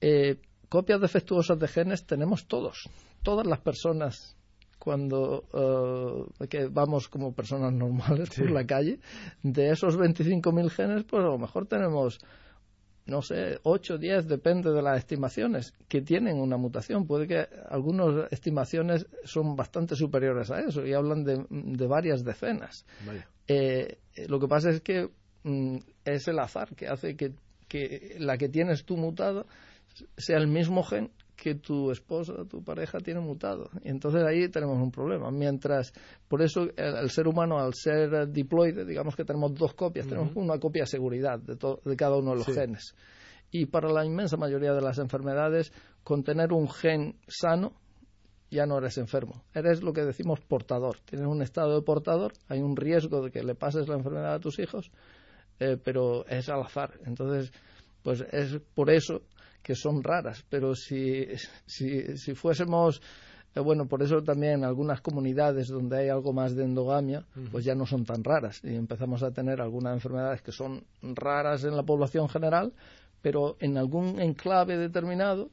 Eh, 0.00 0.36
copias 0.68 1.00
defectuosas 1.00 1.58
de 1.58 1.68
genes 1.68 2.06
tenemos 2.06 2.46
todos. 2.46 2.88
Todas 3.22 3.46
las 3.46 3.60
personas 3.60 4.36
cuando 4.78 5.44
eh, 6.40 6.46
que 6.48 6.66
vamos 6.66 7.08
como 7.08 7.34
personas 7.34 7.72
normales 7.72 8.30
por 8.30 8.50
la 8.50 8.66
calle, 8.66 9.00
de 9.42 9.70
esos 9.70 9.96
25.000 9.96 10.70
genes, 10.70 11.04
pues 11.04 11.22
a 11.22 11.28
lo 11.28 11.38
mejor 11.38 11.66
tenemos 11.66 12.20
no 13.06 13.20
sé, 13.20 13.58
8, 13.62 13.98
10, 13.98 14.28
depende 14.28 14.72
de 14.72 14.80
las 14.80 14.98
estimaciones, 14.98 15.74
que 15.88 16.00
tienen 16.00 16.40
una 16.40 16.56
mutación. 16.56 17.06
Puede 17.06 17.26
que 17.26 17.46
algunas 17.68 18.32
estimaciones 18.32 19.06
son 19.24 19.56
bastante 19.56 19.94
superiores 19.94 20.50
a 20.50 20.60
eso 20.60 20.86
y 20.86 20.94
hablan 20.94 21.22
de, 21.22 21.44
de 21.50 21.86
varias 21.86 22.24
decenas. 22.24 22.86
Eh, 23.46 23.98
lo 24.28 24.40
que 24.40 24.48
pasa 24.48 24.70
es 24.70 24.80
que 24.80 25.10
mm, 25.42 25.76
es 26.04 26.28
el 26.28 26.38
azar 26.38 26.74
que 26.74 26.88
hace 26.88 27.14
que, 27.14 27.34
que 27.68 28.16
la 28.18 28.38
que 28.38 28.48
tienes 28.48 28.86
tú 28.86 28.96
mutada 28.96 29.44
sea 30.16 30.38
el 30.38 30.48
mismo 30.48 30.82
gen 30.82 31.10
que 31.36 31.56
tu 31.56 31.90
esposa, 31.90 32.44
tu 32.48 32.62
pareja 32.62 32.98
tiene 32.98 33.20
mutado. 33.20 33.68
Y 33.82 33.90
entonces 33.90 34.22
ahí 34.22 34.48
tenemos 34.48 34.80
un 34.80 34.90
problema. 34.90 35.30
Mientras, 35.30 35.92
por 36.28 36.42
eso 36.42 36.68
el, 36.76 37.10
ser 37.10 37.26
humano, 37.26 37.58
al 37.58 37.74
ser 37.74 38.30
diploide, 38.30 38.84
digamos 38.84 39.16
que 39.16 39.24
tenemos 39.24 39.54
dos 39.54 39.74
copias, 39.74 40.06
tenemos 40.06 40.34
una 40.36 40.58
copia 40.58 40.84
de 40.84 40.88
seguridad 40.88 41.38
de, 41.38 41.56
de 41.56 41.96
cada 41.96 42.16
uno 42.16 42.30
de 42.30 42.36
los 42.36 42.46
genes. 42.46 42.94
Y 43.50 43.66
para 43.66 43.90
la 43.92 44.04
inmensa 44.04 44.36
mayoría 44.36 44.72
de 44.72 44.80
las 44.80 44.98
enfermedades, 44.98 45.72
con 46.02 46.24
tener 46.24 46.52
un 46.52 46.68
gen 46.68 47.16
sano, 47.28 47.72
ya 48.50 48.66
no 48.66 48.78
eres 48.78 48.98
enfermo. 48.98 49.44
Eres 49.52 49.82
lo 49.82 49.92
que 49.92 50.02
decimos 50.02 50.40
portador. 50.40 50.98
Tienes 51.04 51.26
un 51.26 51.42
estado 51.42 51.74
de 51.74 51.82
portador, 51.82 52.32
hay 52.48 52.60
un 52.60 52.76
riesgo 52.76 53.22
de 53.22 53.30
que 53.30 53.42
le 53.42 53.54
pases 53.54 53.88
la 53.88 53.96
enfermedad 53.96 54.34
a 54.34 54.40
tus 54.40 54.58
hijos, 54.58 54.90
eh, 55.58 55.76
pero 55.82 56.26
es 56.26 56.48
al 56.48 56.62
azar. 56.62 56.98
Entonces, 57.04 57.52
pues 58.02 58.24
es 58.32 58.60
por 58.74 58.90
eso 58.90 59.22
que 59.64 59.74
son 59.74 60.04
raras, 60.04 60.44
pero 60.50 60.74
si, 60.74 61.26
si, 61.64 62.18
si 62.18 62.34
fuésemos, 62.34 63.00
eh, 63.54 63.60
bueno, 63.60 63.86
por 63.86 64.02
eso 64.02 64.22
también 64.22 64.62
algunas 64.62 65.00
comunidades 65.00 65.68
donde 65.68 66.00
hay 66.00 66.08
algo 66.10 66.34
más 66.34 66.54
de 66.54 66.64
endogamia, 66.64 67.24
pues 67.50 67.64
ya 67.64 67.74
no 67.74 67.86
son 67.86 68.04
tan 68.04 68.22
raras 68.22 68.60
y 68.62 68.76
empezamos 68.76 69.22
a 69.22 69.30
tener 69.30 69.62
algunas 69.62 69.94
enfermedades 69.94 70.42
que 70.42 70.52
son 70.52 70.84
raras 71.02 71.64
en 71.64 71.74
la 71.76 71.82
población 71.82 72.28
general, 72.28 72.74
pero 73.22 73.56
en 73.58 73.78
algún 73.78 74.20
enclave 74.20 74.76
determinado 74.76 75.48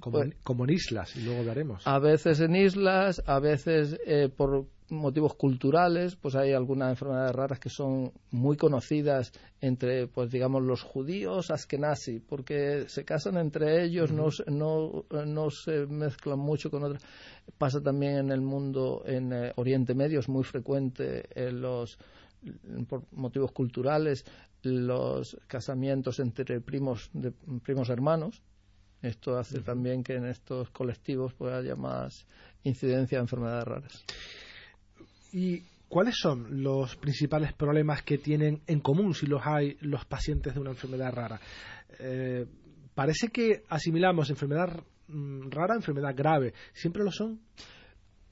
como, 0.00 0.18
pues 0.18 0.34
como, 0.42 0.64
en 0.64 0.70
islas, 0.70 1.16
y 1.16 1.22
luego 1.22 1.44
veremos. 1.44 1.86
A 1.86 1.98
veces 1.98 2.40
en 2.40 2.56
islas, 2.56 3.22
a 3.26 3.38
veces 3.40 3.98
eh, 4.06 4.28
por 4.28 4.66
motivos 4.88 5.34
culturales, 5.34 6.16
pues 6.16 6.36
hay 6.36 6.52
algunas 6.52 6.90
enfermedades 6.90 7.34
raras 7.34 7.58
que 7.58 7.68
son 7.68 8.12
muy 8.30 8.56
conocidas 8.56 9.32
entre, 9.60 10.06
pues 10.06 10.30
digamos, 10.30 10.62
los 10.62 10.82
judíos 10.82 11.50
askenazi, 11.50 12.20
porque 12.20 12.84
se 12.88 13.04
casan 13.04 13.36
entre 13.36 13.84
ellos, 13.84 14.12
no, 14.12 14.28
no, 14.46 15.04
no, 15.10 15.50
se 15.50 15.86
mezclan 15.86 16.38
mucho 16.38 16.70
con 16.70 16.84
otras. 16.84 17.02
Pasa 17.58 17.80
también 17.80 18.16
en 18.18 18.30
el 18.30 18.40
mundo, 18.40 19.02
en 19.06 19.32
eh, 19.32 19.52
Oriente 19.56 19.94
Medio, 19.94 20.20
es 20.20 20.28
muy 20.28 20.44
frecuente 20.44 21.24
en 21.34 21.60
los 21.60 21.98
por 22.88 23.02
motivos 23.12 23.50
culturales 23.50 24.24
los 24.62 25.36
casamientos 25.46 26.20
entre 26.20 26.60
primos 26.60 27.10
de, 27.12 27.32
primos 27.62 27.88
hermanos 27.88 28.42
esto 29.02 29.36
hace 29.38 29.60
también 29.60 30.02
que 30.02 30.14
en 30.14 30.26
estos 30.26 30.70
colectivos 30.70 31.34
pues, 31.34 31.52
haya 31.52 31.76
más 31.76 32.26
incidencia 32.64 33.18
de 33.18 33.22
enfermedades 33.22 33.64
raras 33.64 34.04
¿Y 35.32 35.62
cuáles 35.88 36.16
son 36.16 36.62
los 36.62 36.96
principales 36.96 37.52
problemas 37.52 38.02
que 38.02 38.18
tienen 38.18 38.62
en 38.66 38.80
común, 38.80 39.14
si 39.14 39.26
los 39.26 39.42
hay, 39.44 39.76
los 39.80 40.04
pacientes 40.06 40.54
de 40.54 40.60
una 40.60 40.70
enfermedad 40.70 41.12
rara? 41.12 41.40
Eh, 41.98 42.46
parece 42.94 43.28
que 43.28 43.64
asimilamos 43.68 44.30
enfermedad 44.30 44.82
mm, 45.08 45.50
rara 45.50 45.74
a 45.74 45.76
enfermedad 45.76 46.14
grave. 46.16 46.54
¿Siempre 46.72 47.04
lo 47.04 47.12
son? 47.12 47.40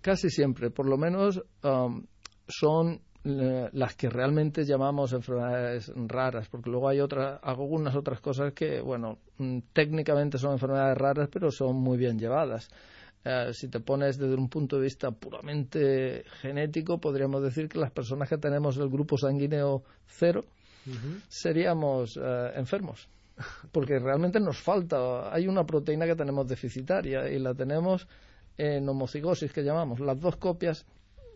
Casi 0.01 0.31
siempre. 0.31 0.71
Por 0.71 0.89
lo 0.89 0.97
menos 0.97 1.43
um, 1.63 2.07
son 2.49 3.01
las 3.25 3.97
que 3.97 4.11
realmente 4.11 4.65
llamamos 4.65 5.15
enfermedades 5.15 5.91
raras, 5.97 6.49
porque 6.49 6.69
luego 6.69 6.89
hay 6.89 7.01
otras, 7.01 7.41
algunas 7.43 7.97
otras 7.97 8.21
cosas 8.21 8.53
que, 8.53 8.83
bueno, 8.83 9.19
mm, 9.39 9.61
técnicamente 9.73 10.37
son 10.37 10.53
enfermedades 10.53 10.99
raras, 10.99 11.29
pero 11.33 11.51
son 11.51 11.77
muy 11.77 11.97
bien 11.97 12.19
llevadas. 12.19 12.69
Eh, 13.25 13.55
si 13.55 13.69
te 13.69 13.81
pones 13.81 14.19
desde 14.19 14.35
un 14.35 14.51
punto 14.51 14.77
de 14.77 14.83
vista 14.83 15.11
puramente 15.11 16.25
genético, 16.43 16.99
podríamos 16.99 17.43
decir 17.43 17.69
que 17.69 17.79
las 17.79 17.91
personas 17.91 18.29
que 18.29 18.37
tenemos 18.37 18.77
el 18.77 18.91
grupo 18.91 19.17
sanguíneo 19.17 19.83
cero 20.07 20.45
seríamos 21.29 22.19
eh, 22.19 22.53
enfermos. 22.57 23.09
Porque 23.73 23.99
realmente 23.99 24.39
nos 24.39 24.61
falta, 24.61 25.35
hay 25.35 25.49
una 25.49 25.65
proteína 25.65 26.07
que 26.07 26.15
tenemos 26.15 26.47
deficitaria 26.47 27.29
y 27.31 27.39
la 27.39 27.55
tenemos 27.55 28.07
en 28.59 28.87
homocigosis 28.87 29.51
que 29.51 29.65
llamamos. 29.65 29.99
Las 30.01 30.21
dos 30.21 30.37
copias 30.37 30.87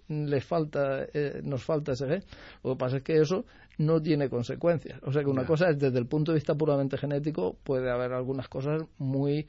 les 0.08 0.44
falta, 0.44 1.04
eh, 1.12 1.40
nos 1.42 1.62
falta 1.62 1.92
ese 1.92 2.06
gen. 2.06 2.24
Lo 2.64 2.72
que 2.72 2.78
pasa 2.78 2.96
es 2.98 3.02
que 3.02 3.20
eso 3.20 3.44
no 3.78 4.00
tiene 4.00 4.28
consecuencias. 4.28 5.00
O 5.04 5.12
sea 5.12 5.22
que 5.22 5.30
una 5.30 5.46
cosa 5.46 5.70
es 5.70 5.78
desde 5.78 5.98
el 5.98 6.06
punto 6.06 6.32
de 6.32 6.36
vista 6.36 6.54
puramente 6.54 6.96
genético, 6.96 7.56
puede 7.62 7.90
haber 7.90 8.12
algunas 8.12 8.48
cosas 8.48 8.82
muy 8.98 9.46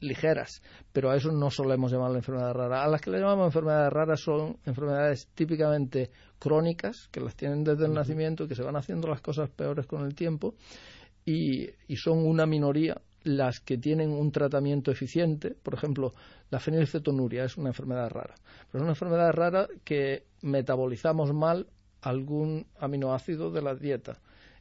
ligeras, 0.00 0.62
pero 0.92 1.10
a 1.10 1.16
eso 1.16 1.30
no 1.30 1.50
solemos 1.50 1.92
llamar 1.92 2.10
la 2.10 2.18
enfermedad 2.18 2.54
rara. 2.54 2.82
A 2.82 2.88
las 2.88 3.00
que 3.00 3.10
le 3.10 3.20
llamamos 3.20 3.46
enfermedades 3.46 3.92
raras 3.92 4.20
son 4.20 4.56
enfermedades 4.64 5.28
típicamente 5.34 6.10
crónicas, 6.38 7.08
que 7.12 7.20
las 7.20 7.36
tienen 7.36 7.62
desde 7.62 7.86
el 7.86 7.92
nacimiento 7.92 8.44
y 8.44 8.48
que 8.48 8.54
se 8.54 8.62
van 8.62 8.76
haciendo 8.76 9.08
las 9.08 9.20
cosas 9.20 9.50
peores 9.50 9.86
con 9.86 10.04
el 10.04 10.14
tiempo, 10.14 10.54
y, 11.24 11.68
son 11.96 12.26
una 12.26 12.46
minoría 12.46 13.00
las 13.22 13.60
que 13.60 13.78
tienen 13.78 14.10
un 14.10 14.32
tratamiento 14.32 14.90
eficiente. 14.90 15.54
Por 15.62 15.74
ejemplo, 15.74 16.14
la 16.50 16.58
fenilcetonuria 16.58 17.44
es 17.44 17.56
una 17.56 17.70
enfermedad 17.70 18.10
rara, 18.10 18.34
pero 18.70 18.78
es 18.78 18.82
una 18.82 18.92
enfermedad 18.92 19.32
rara 19.32 19.68
que 19.84 20.24
metabolizamos 20.42 21.32
mal 21.32 21.66
algún 22.02 22.66
aminoácido 22.78 23.50
de 23.50 23.62
la 23.62 23.74
dieta. 23.74 24.18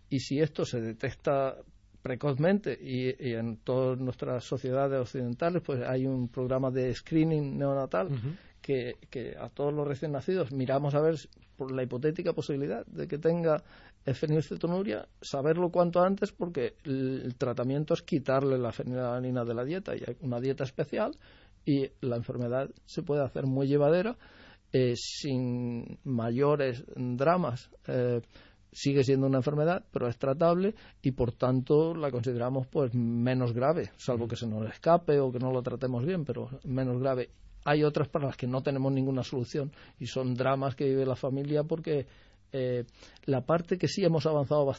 Y 0.10 0.20
si 0.20 0.40
esto 0.40 0.66
se 0.66 0.82
detecta 0.82 1.56
precozmente 2.02 2.78
y, 2.82 3.10
en 3.34 3.58
todas 3.58 4.00
nuestras 4.00 4.44
sociedades 4.44 5.00
occidentales 5.00 5.62
pues 5.66 5.82
hay 5.82 6.06
un 6.06 6.30
programa 6.30 6.72
de 6.72 6.94
screening 6.94 7.58
neonatal 7.58 8.10
que, 8.62 8.96
a 9.40 9.50
todos 9.50 9.74
los 9.74 9.88
recién 9.88 10.12
nacidos 10.12 10.52
miramos 10.52 10.96
a 10.96 11.02
ver 11.02 11.16
por 11.56 11.72
la 11.72 11.84
hipotética 11.84 12.34
posibilidad 12.34 12.86
de 12.86 13.08
que 13.08 13.18
tenga 13.18 13.64
fenilcetonuria, 14.14 15.08
saberlo 15.22 15.72
cuanto 15.72 16.02
antes 16.02 16.32
porque 16.32 16.76
el, 16.84 17.36
tratamiento 17.38 17.94
es 17.94 18.02
quitarle 18.02 18.58
la 18.58 18.72
fenilalanina 18.72 19.44
de 19.44 19.54
la 19.54 19.66
dieta 19.66 19.96
y 19.96 20.04
hay 20.08 20.18
una 20.22 20.40
dieta 20.40 20.64
especial 20.64 21.16
y 21.66 21.90
la 22.02 22.16
enfermedad 22.16 22.70
se 22.86 23.04
puede 23.04 23.24
hacer 23.24 23.46
muy 23.46 23.68
llevadera 23.68 24.18
eh, 24.72 24.94
sin 24.96 26.00
mayores 26.04 26.84
dramas. 26.96 27.70
Eh, 27.88 28.22
sigue 28.72 29.04
siendo 29.04 29.28
una 29.28 29.38
enfermedad, 29.38 29.84
pero 29.92 30.08
es 30.08 30.18
tratable 30.18 30.76
y 31.02 31.12
por 31.12 31.32
tanto 31.32 31.96
la 31.96 32.12
consideramos 32.12 32.68
pues 32.68 32.94
menos 32.94 33.54
grave, 33.54 33.92
salvo 33.98 34.28
que 34.28 34.36
se 34.36 34.48
nos 34.48 34.70
escape 34.70 35.20
o 35.20 35.32
que 35.32 35.40
no 35.40 35.52
lo 35.52 35.62
tratemos 35.62 36.06
bien, 36.06 36.26
pero 36.26 36.50
menos 36.64 37.00
grave. 37.00 37.30
Hay 37.66 37.84
otras 37.84 38.08
para 38.08 38.28
las 38.28 38.38
que 38.38 38.48
no 38.48 38.62
tenemos 38.62 38.92
ninguna 38.92 39.24
solución 39.24 39.72
y 40.00 40.08
son 40.08 40.34
dramas 40.34 40.76
que 40.76 40.86
vive 40.86 41.06
la 41.06 41.16
familia 41.16 41.64
porque 41.64 42.08
eh, 42.52 42.86
la 43.26 43.42
parte 43.42 43.78
que 43.78 43.88
sí 43.88 44.04
hemos 44.04 44.26
avanzado 44.26 44.74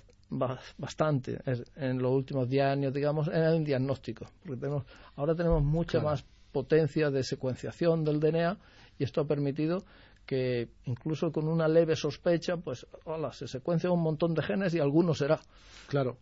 bastante 0.79 1.39
en 1.77 1.99
los 1.99 2.13
últimos 2.13 2.49
10 2.49 2.65
años, 2.65 2.95
digamos, 2.95 3.29
en 3.29 3.43
el 3.43 3.65
diagnóstico. 3.65 4.27
Porque 4.43 4.61
tenemos, 4.61 4.85
ahora 5.17 5.35
tenemos 5.35 5.63
mucha 5.63 6.01
más 6.01 6.25
potencia 6.53 7.11
de 7.11 7.23
secuenciación 7.23 8.05
del 8.05 8.19
DNA 8.19 8.59
y 8.99 9.05
esto 9.05 9.21
ha 9.21 9.27
permitido 9.27 9.85
que 10.31 10.69
incluso 10.85 11.33
con 11.33 11.49
una 11.49 11.67
leve 11.67 11.97
sospecha, 11.97 12.57
pues 12.57 12.87
hola, 13.03 13.33
se 13.33 13.49
secuencia 13.49 13.91
un 13.91 14.01
montón 14.01 14.33
de 14.33 14.45
genes 14.45 14.73
y 14.75 14.79
alguno 14.79 15.13
será. 15.13 15.41
Claro 15.89 16.19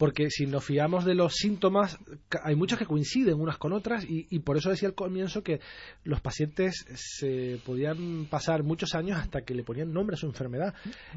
porque 0.00 0.30
si 0.30 0.46
nos 0.46 0.64
fiamos 0.64 1.04
de 1.04 1.14
los 1.14 1.34
síntomas, 1.34 1.98
hay 2.42 2.56
muchos 2.56 2.78
que 2.78 2.86
coinciden 2.86 3.38
unas 3.38 3.58
con 3.58 3.74
otras 3.74 4.02
y, 4.08 4.38
por 4.38 4.56
eso 4.56 4.70
decía 4.70 4.88
al 4.88 4.94
comienzo 4.94 5.42
que 5.42 5.60
los 6.04 6.22
pacientes 6.22 6.86
se 6.94 7.60
podían 7.66 8.24
pasar 8.30 8.62
muchos 8.62 8.94
años 8.94 9.18
hasta 9.18 9.42
que 9.42 9.54
le 9.54 9.62
ponían 9.62 9.92
nombre 9.92 10.14
a 10.14 10.16
su 10.16 10.24
enfermedad 10.24 10.72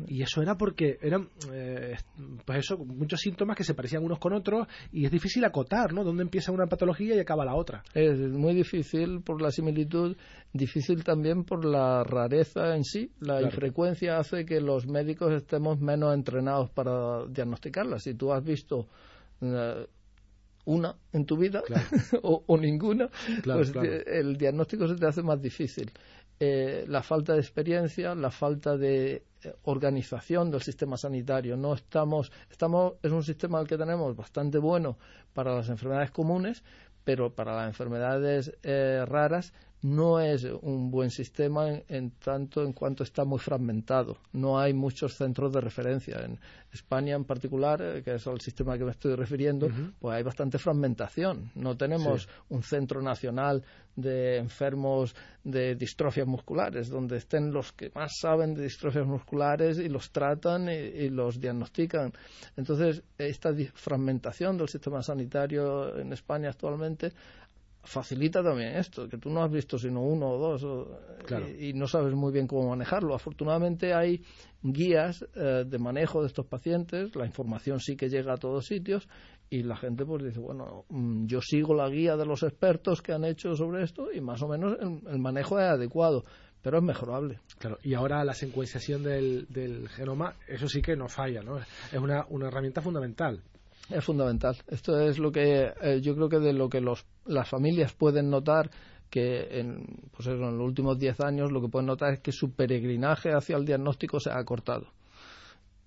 y 0.05 0.21
eso 0.21 0.41
era 0.41 0.57
porque 0.57 0.97
eran 1.01 1.29
eh, 1.53 1.95
pues 2.43 2.59
eso 2.59 2.77
muchos 2.77 3.21
síntomas 3.21 3.55
que 3.55 3.63
se 3.63 3.73
parecían 3.73 4.03
unos 4.03 4.19
con 4.19 4.33
otros 4.33 4.67
y 4.91 5.05
es 5.05 5.11
difícil 5.11 5.45
acotar, 5.45 5.93
¿no? 5.93 6.03
Dónde 6.03 6.23
empieza 6.23 6.51
una 6.51 6.67
patología 6.67 7.15
y 7.15 7.19
acaba 7.19 7.45
la 7.45 7.55
otra. 7.55 7.83
Es 7.93 8.19
muy 8.19 8.53
difícil 8.53 9.21
por 9.21 9.41
la 9.41 9.51
similitud, 9.51 10.17
difícil 10.51 11.05
también 11.05 11.45
por 11.45 11.63
la 11.63 12.03
rareza 12.03 12.75
en 12.75 12.83
sí. 12.83 13.13
La 13.21 13.41
infrecuencia 13.41 14.17
hace 14.17 14.43
que 14.45 14.59
los 14.59 14.87
médicos 14.87 15.31
estemos 15.31 15.79
menos 15.79 16.13
entrenados 16.13 16.69
para 16.71 17.25
diagnosticarla. 17.29 17.99
Si 17.99 18.13
tú 18.15 18.33
has 18.33 18.43
visto 18.43 18.72
eh, 19.41 19.87
una 20.65 20.95
en 21.11 21.25
tu 21.25 21.35
vida 21.37 21.61
o, 22.23 22.57
ninguna, 22.57 23.09
pues 23.43 23.73
el 24.05 24.37
diagnóstico 24.37 24.87
se 24.87 24.95
te 24.95 25.05
hace 25.05 25.21
más 25.21 25.41
difícil. 25.41 25.91
Eh, 26.39 26.85
la 26.87 27.03
falta 27.03 27.33
de 27.33 27.39
experiencia, 27.39 28.15
la 28.15 28.31
falta 28.31 28.77
de 28.77 29.23
eh, 29.43 29.55
organización 29.63 30.51
del 30.51 30.61
sistema 30.61 30.97
sanitario. 30.97 31.57
No 31.57 31.73
estamos, 31.73 32.31
estamos, 32.49 32.93
es 33.03 33.11
un 33.11 33.23
sistema 33.23 33.59
al 33.59 33.67
que 33.67 33.77
tenemos 33.77 34.15
bastante 34.15 34.57
bueno 34.57 34.97
para 35.33 35.53
las 35.53 35.69
enfermedades 35.69 36.11
comunes, 36.11 36.63
pero 37.03 37.33
para 37.33 37.55
las 37.55 37.67
enfermedades 37.67 38.51
raras 38.63 39.53
no 39.83 40.19
es 40.19 40.45
un 40.45 40.89
buen 40.89 41.11
sistema 41.11 41.67
en, 41.89 42.11
tanto 42.11 42.63
en 42.63 42.71
cuanto 42.71 43.03
está 43.03 43.25
muy 43.25 43.39
fragmentado. 43.39 44.17
No 44.31 44.57
hay 44.57 44.73
muchos 44.73 45.15
centros 45.15 45.51
de 45.51 45.59
referencia. 45.59 46.23
En 46.23 46.39
España, 46.71 47.15
en 47.15 47.25
particular, 47.25 47.81
eh, 47.81 48.01
que 48.01 48.15
es 48.15 48.25
el 48.25 48.39
sistema 48.39 48.77
que 48.77 48.85
me 48.85 48.91
estoy 48.91 49.15
refiriendo, 49.15 49.67
pues 49.99 50.15
hay 50.15 50.23
bastante 50.23 50.57
fragmentación. 50.57 51.51
No 51.55 51.75
tenemos 51.75 52.29
un 52.47 52.63
centro 52.63 53.01
nacional 53.01 53.61
de 53.95 54.37
enfermos 54.37 55.13
de 55.43 55.75
distrofias 55.75 56.27
musculares, 56.27 56.87
donde 56.89 57.17
estén 57.17 57.51
los 57.51 57.73
que 57.73 57.91
más 57.93 58.13
saben 58.19 58.53
de 58.53 58.63
distrofias 58.63 59.05
musculares 59.05 59.77
y 59.79 59.89
los 59.89 60.11
tratan 60.11 60.69
y 60.69 61.09
los 61.09 61.39
diagnostican. 61.41 62.13
Entonces, 62.55 63.03
esta 63.17 63.53
fragmentación 63.73 64.57
del 64.57 64.69
sistema 64.69 65.03
sanitario 65.03 65.99
en 65.99 66.13
España 66.13 66.49
actualmente 66.49 67.11
facilita 67.83 68.41
también 68.41 68.75
esto, 68.77 69.09
que 69.09 69.17
tú 69.17 69.29
no 69.29 69.43
has 69.43 69.51
visto 69.51 69.77
sino 69.77 70.01
uno 70.01 70.29
o 70.29 70.37
dos 70.37 70.87
y, 71.59 71.73
no 71.73 71.87
sabes 71.87 72.13
muy 72.13 72.31
bien 72.31 72.47
cómo 72.47 72.69
manejarlo. 72.69 73.13
Afortunadamente 73.13 73.93
hay 73.93 74.21
guías 74.61 75.25
eh, 75.35 75.65
de 75.67 75.79
manejo 75.79 76.21
de 76.21 76.27
estos 76.27 76.45
pacientes, 76.45 77.15
la 77.15 77.25
información 77.25 77.79
sí 77.79 77.95
que 77.95 78.09
llega 78.09 78.33
a 78.33 78.37
todos 78.37 78.65
sitios 78.65 79.07
y 79.49 79.63
la 79.63 79.75
gente 79.75 80.05
pues 80.05 80.23
dice, 80.23 80.39
bueno, 80.39 80.85
mm, 80.89 81.25
yo 81.25 81.41
sigo 81.41 81.75
la 81.75 81.89
guía 81.89 82.15
de 82.15 82.25
los 82.25 82.43
expertos 82.43 83.01
que 83.01 83.11
han 83.11 83.25
hecho 83.25 83.55
sobre 83.55 83.83
esto 83.83 84.11
y 84.11 84.21
más 84.21 84.41
o 84.41 84.47
menos 84.47 84.77
el, 84.79 85.19
manejo 85.19 85.59
es 85.59 85.65
adecuado 85.65 86.23
pero 86.61 86.77
es 86.77 86.83
mejorable. 86.83 87.41
Claro, 87.59 87.77
y 87.83 87.93
ahora 87.93 88.23
la 88.23 88.33
secuenciación 88.33 89.03
del, 89.03 89.47
del 89.49 89.89
genoma, 89.89 90.35
eso 90.47 90.69
sí 90.69 90.81
que 90.81 90.95
no 90.95 91.09
falla, 91.09 91.41
¿no? 91.41 91.57
Es 91.57 91.99
una, 91.99 92.25
una 92.29 92.47
herramienta 92.47 92.81
fundamental. 92.81 93.43
Es 93.89 94.03
fundamental. 94.03 94.57
Esto 94.67 94.99
es 94.99 95.19
lo 95.19 95.31
que 95.31 95.73
eh, 95.81 96.01
yo 96.01 96.15
creo 96.15 96.29
que 96.29 96.39
de 96.39 96.53
lo 96.53 96.69
que 96.69 96.79
los, 96.79 97.05
las 97.25 97.49
familias 97.49 97.93
pueden 97.93 98.29
notar 98.29 98.71
que 99.09 99.59
en, 99.59 99.85
pues 100.11 100.27
en 100.27 100.39
los 100.39 100.53
últimos 100.53 100.97
10 100.97 101.19
años 101.19 101.51
lo 101.51 101.61
que 101.61 101.67
pueden 101.67 101.87
notar 101.87 102.13
es 102.13 102.19
que 102.21 102.31
su 102.31 102.51
peregrinaje 102.51 103.31
hacia 103.31 103.57
el 103.57 103.65
diagnóstico 103.65 104.19
se 104.19 104.31
ha 104.31 104.43
cortado. 104.43 104.87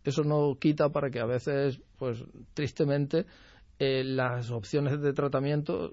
Eso 0.05 0.23
no 0.23 0.57
quita 0.61 0.91
para 0.91 1.11
que 1.11 1.19
a 1.19 1.27
veces, 1.27 1.81
pues 1.99 2.23
tristemente, 2.55 3.27
eh, 3.79 4.03
las 4.05 4.51
opciones 4.51 5.03
de 5.03 5.13
tratamiento 5.13 5.91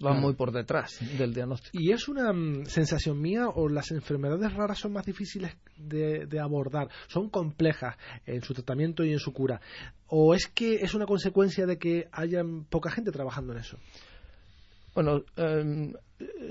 van 0.00 0.20
muy 0.20 0.34
por 0.34 0.52
detrás 0.52 0.98
del 1.16 1.32
diagnóstico. 1.32 1.78
¿Y 1.80 1.90
es 1.90 2.06
una 2.06 2.30
mm, 2.32 2.66
sensación 2.66 3.18
mía 3.18 3.48
o 3.48 3.70
las 3.70 3.92
enfermedades 3.92 4.52
raras 4.52 4.78
son 4.78 4.92
más 4.92 5.06
difíciles 5.06 5.56
de, 5.78 6.38
abordar? 6.38 6.88
¿Son 7.06 7.30
complejas 7.30 7.96
en 8.26 8.42
su 8.42 8.52
tratamiento 8.52 9.04
y 9.04 9.12
en 9.12 9.18
su 9.18 9.32
cura? 9.32 9.58
¿O 10.08 10.34
es 10.34 10.48
que 10.48 10.74
es 10.76 10.92
una 10.92 11.06
consecuencia 11.06 11.64
de 11.64 11.78
que 11.78 12.08
haya 12.12 12.42
poca 12.68 12.90
gente 12.90 13.10
trabajando 13.10 13.54
en 13.54 13.60
eso? 13.60 13.78
Bueno, 14.94 15.22
em, 15.36 15.94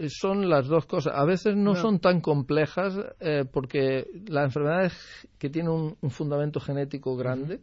son 0.10 0.50
las 0.50 0.68
dos 0.68 0.88
cosas. 0.88 1.14
A 1.16 1.24
veces 1.24 1.56
no, 1.56 1.76
son 1.76 2.00
tan 2.00 2.20
complejas 2.20 2.96
eh, 3.20 3.46
porque 3.50 4.08
las 4.28 4.46
enfermedades 4.46 4.94
que 5.38 5.52
tienen 5.52 5.96
un, 6.02 6.10
fundamento 6.10 6.60
genético 6.60 7.16
grande, 7.16 7.62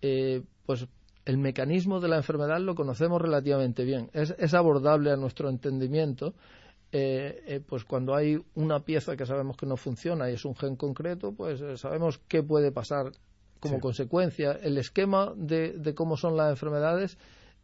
eh, 0.00 0.42
pues 0.64 0.86
el 1.26 1.38
mecanismo 1.38 2.00
de 2.00 2.08
la 2.08 2.16
enfermedad 2.16 2.60
lo 2.60 2.74
conocemos 2.74 3.20
relativamente 3.20 3.84
bien. 3.84 4.08
Es, 4.14 4.54
abordable 4.54 5.10
a 5.10 5.16
nuestro 5.16 5.50
entendimiento. 5.50 6.34
Eh, 6.92 7.42
eh, 7.46 7.60
pues 7.66 7.84
cuando 7.84 8.14
hay 8.14 8.40
una 8.54 8.78
pieza 8.80 9.16
que 9.16 9.26
sabemos 9.26 9.56
que 9.56 9.66
no 9.66 9.76
funciona 9.76 10.30
y 10.30 10.34
es 10.34 10.44
un 10.44 10.54
gen 10.54 10.76
concreto, 10.76 11.32
pues 11.32 11.60
eh, 11.60 11.76
sabemos 11.76 12.20
qué 12.28 12.44
puede 12.44 12.70
pasar 12.70 13.10
como 13.58 13.80
consecuencia. 13.80 14.52
El 14.52 14.78
esquema 14.78 15.32
de, 15.36 15.94
cómo 15.96 16.16
son 16.16 16.36
las 16.36 16.50
enfermedades 16.50 17.18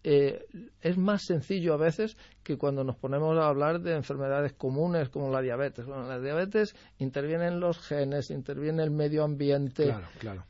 eh, 0.05 0.47
es 0.81 0.99
más 0.99 1.25
sencillo 1.25 1.75
a 1.75 1.77
veces 1.77 2.17
que 2.43 2.59
cuando 2.59 2.83
nos 2.83 2.97
ponemos 2.97 3.39
a 3.39 3.49
hablar 3.49 3.81
de 3.81 3.95
enfermedades 3.95 4.53
comunes 4.53 5.09
como 5.09 5.31
la 5.31 5.41
diabetes. 5.41 5.87
Bueno, 5.87 6.09
la 6.09 6.19
diabetes 6.19 6.75
intervienen 6.99 7.61
los 7.61 7.79
genes, 7.79 8.31
interviene 8.31 8.83
el 8.83 8.91
medio 8.91 9.23
ambiente, 9.23 9.95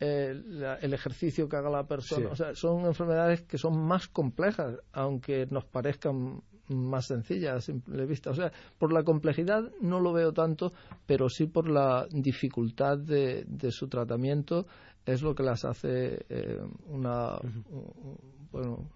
eh, 0.00 0.42
el 0.80 0.94
ejercicio 0.94 1.48
que 1.48 1.56
haga 1.56 1.68
la 1.68 1.86
persona. 1.86 2.30
O 2.30 2.36
sea, 2.36 2.54
son 2.54 2.86
enfermedades 2.86 3.42
que 3.42 3.58
son 3.58 3.78
más 3.78 4.08
complejas, 4.08 4.78
aunque 4.92 5.46
nos 5.50 5.66
parezcan 5.66 6.42
más 6.68 7.06
sencillas 7.08 7.56
a 7.56 7.60
simple 7.60 8.06
vista. 8.06 8.30
O 8.30 8.34
sea, 8.34 8.50
por 8.78 8.90
la 8.92 9.02
complejidad 9.02 9.70
no 9.82 10.00
lo 10.00 10.14
veo 10.14 10.32
tanto, 10.32 10.72
pero 11.04 11.28
sí 11.28 11.46
por 11.46 11.68
la 11.68 12.06
dificultad 12.10 12.96
de, 12.96 13.44
su 13.70 13.88
tratamiento 13.88 14.66
es 15.04 15.20
lo 15.20 15.34
que 15.34 15.42
las 15.42 15.64
hace 15.64 16.24
eh, 16.28 16.60
una, 16.86 17.38
bueno, 18.50 18.88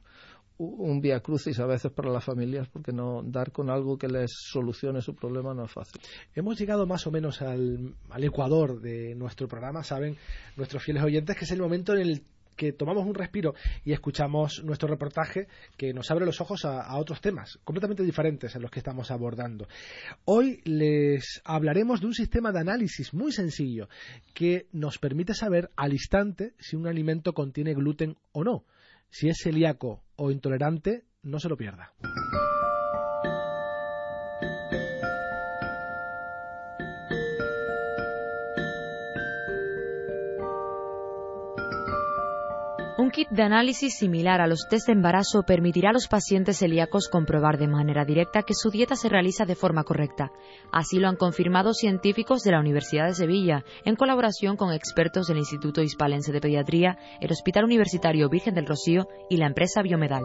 un 0.59 1.01
vía 1.01 1.21
crucis 1.21 1.59
a 1.59 1.67
veces 1.67 1.93
para 1.93 2.11
las 2.11 2.25
familias 2.25 2.69
porque 2.69 2.93
no 2.93 3.23
dar 3.23 3.53
con 3.53 3.71
algo 3.71 3.99
que 3.99 4.09
les 4.09 4.31
solucione 4.33 5.03
su 5.03 5.15
problema 5.15 5.55
no 5.55 5.65
es 5.65 5.73
fácil. 5.73 6.01
Hemos 6.35 6.59
llegado 6.59 6.87
más 6.87 7.07
o 7.07 7.11
menos 7.11 7.43
al, 7.43 7.95
ecuador 8.19 8.81
de 8.81 9.15
nuestro 9.15 9.49
programa, 9.49 9.85
saben 9.85 10.17
nuestros 10.57 10.83
fieles 10.83 11.03
oyentes 11.03 11.37
que 11.37 11.45
es 11.45 11.51
el 11.51 11.61
momento 11.61 11.93
en 11.93 12.01
el 12.01 12.23
que 12.57 12.73
tomamos 12.73 13.05
un 13.05 13.15
respiro 13.15 13.55
y 13.85 13.93
escuchamos 13.93 14.65
nuestro 14.65 14.89
reportaje 14.89 15.47
que 15.77 15.93
nos 15.93 16.11
abre 16.11 16.25
los 16.25 16.41
ojos 16.41 16.65
a, 16.65 16.81
a, 16.81 16.97
otros 16.97 17.21
temas 17.21 17.59
completamente 17.65 18.03
diferentes 18.03 18.57
a 18.57 18.59
los 18.59 18.71
que 18.71 18.81
estamos 18.81 19.11
abordando. 19.11 19.69
Hoy 20.25 20.63
les 20.65 21.43
hablaremos 21.45 22.01
de 22.01 22.07
un 22.07 22.15
sistema 22.15 22.53
de 22.53 22.61
análisis 22.61 23.13
muy 23.13 23.31
sencillo 23.31 23.91
que 24.33 24.69
nos 24.73 24.99
permite 24.99 25.35
saber 25.35 25.71
al 25.77 25.93
instante 25.93 26.55
si 26.59 26.77
un 26.77 26.87
alimento 26.87 27.35
contiene 27.35 27.75
gluten 27.75 28.17
o 28.33 28.43
no. 28.43 28.65
Si 29.11 29.29
es 29.29 29.39
celíaco 29.43 30.05
o 30.17 30.31
intolerante, 30.31 31.05
no 31.23 31.41
se 31.41 31.49
lo 31.49 31.57
pierda. 31.57 31.95
Un 43.07 43.13
kit 43.13 43.29
de 43.31 43.45
análisis 43.45 43.97
similar 43.97 44.41
a 44.41 44.49
los 44.49 44.67
test 44.69 44.89
de 44.89 44.93
embarazo 44.93 45.45
permitirá 45.45 45.91
a 45.91 45.93
los 45.93 46.09
pacientes 46.09 46.59
celíacos 46.59 47.07
comprobar 47.09 47.57
de 47.57 47.69
manera 47.69 48.05
directa 48.05 48.43
que 48.43 48.53
su 48.53 48.69
dieta 48.71 48.97
se 48.97 49.09
realiza 49.09 49.45
de 49.45 49.55
forma 49.55 49.85
correcta. 49.85 50.33
Así 50.73 50.99
lo 50.99 51.07
han 51.07 51.15
confirmado 51.15 51.73
científicos 51.73 52.43
de 52.43 52.51
la 52.51 52.59
Universidad 52.59 53.07
de 53.07 53.15
Sevilla, 53.15 53.65
en 53.85 53.95
colaboración 53.95 54.57
con 54.57 54.73
expertos 54.73 55.29
del 55.29 55.39
Instituto 55.39 55.83
Hispalense 55.83 56.33
de 56.33 56.41
Pediatría, 56.41 56.99
el 57.21 57.31
Hospital 57.31 57.67
Universitario 57.67 58.29
Virgen 58.29 58.57
del 58.57 58.67
Rocío 58.67 59.07
y 59.31 59.37
la 59.37 59.47
empresa 59.47 59.83
Biomedal. 59.83 60.25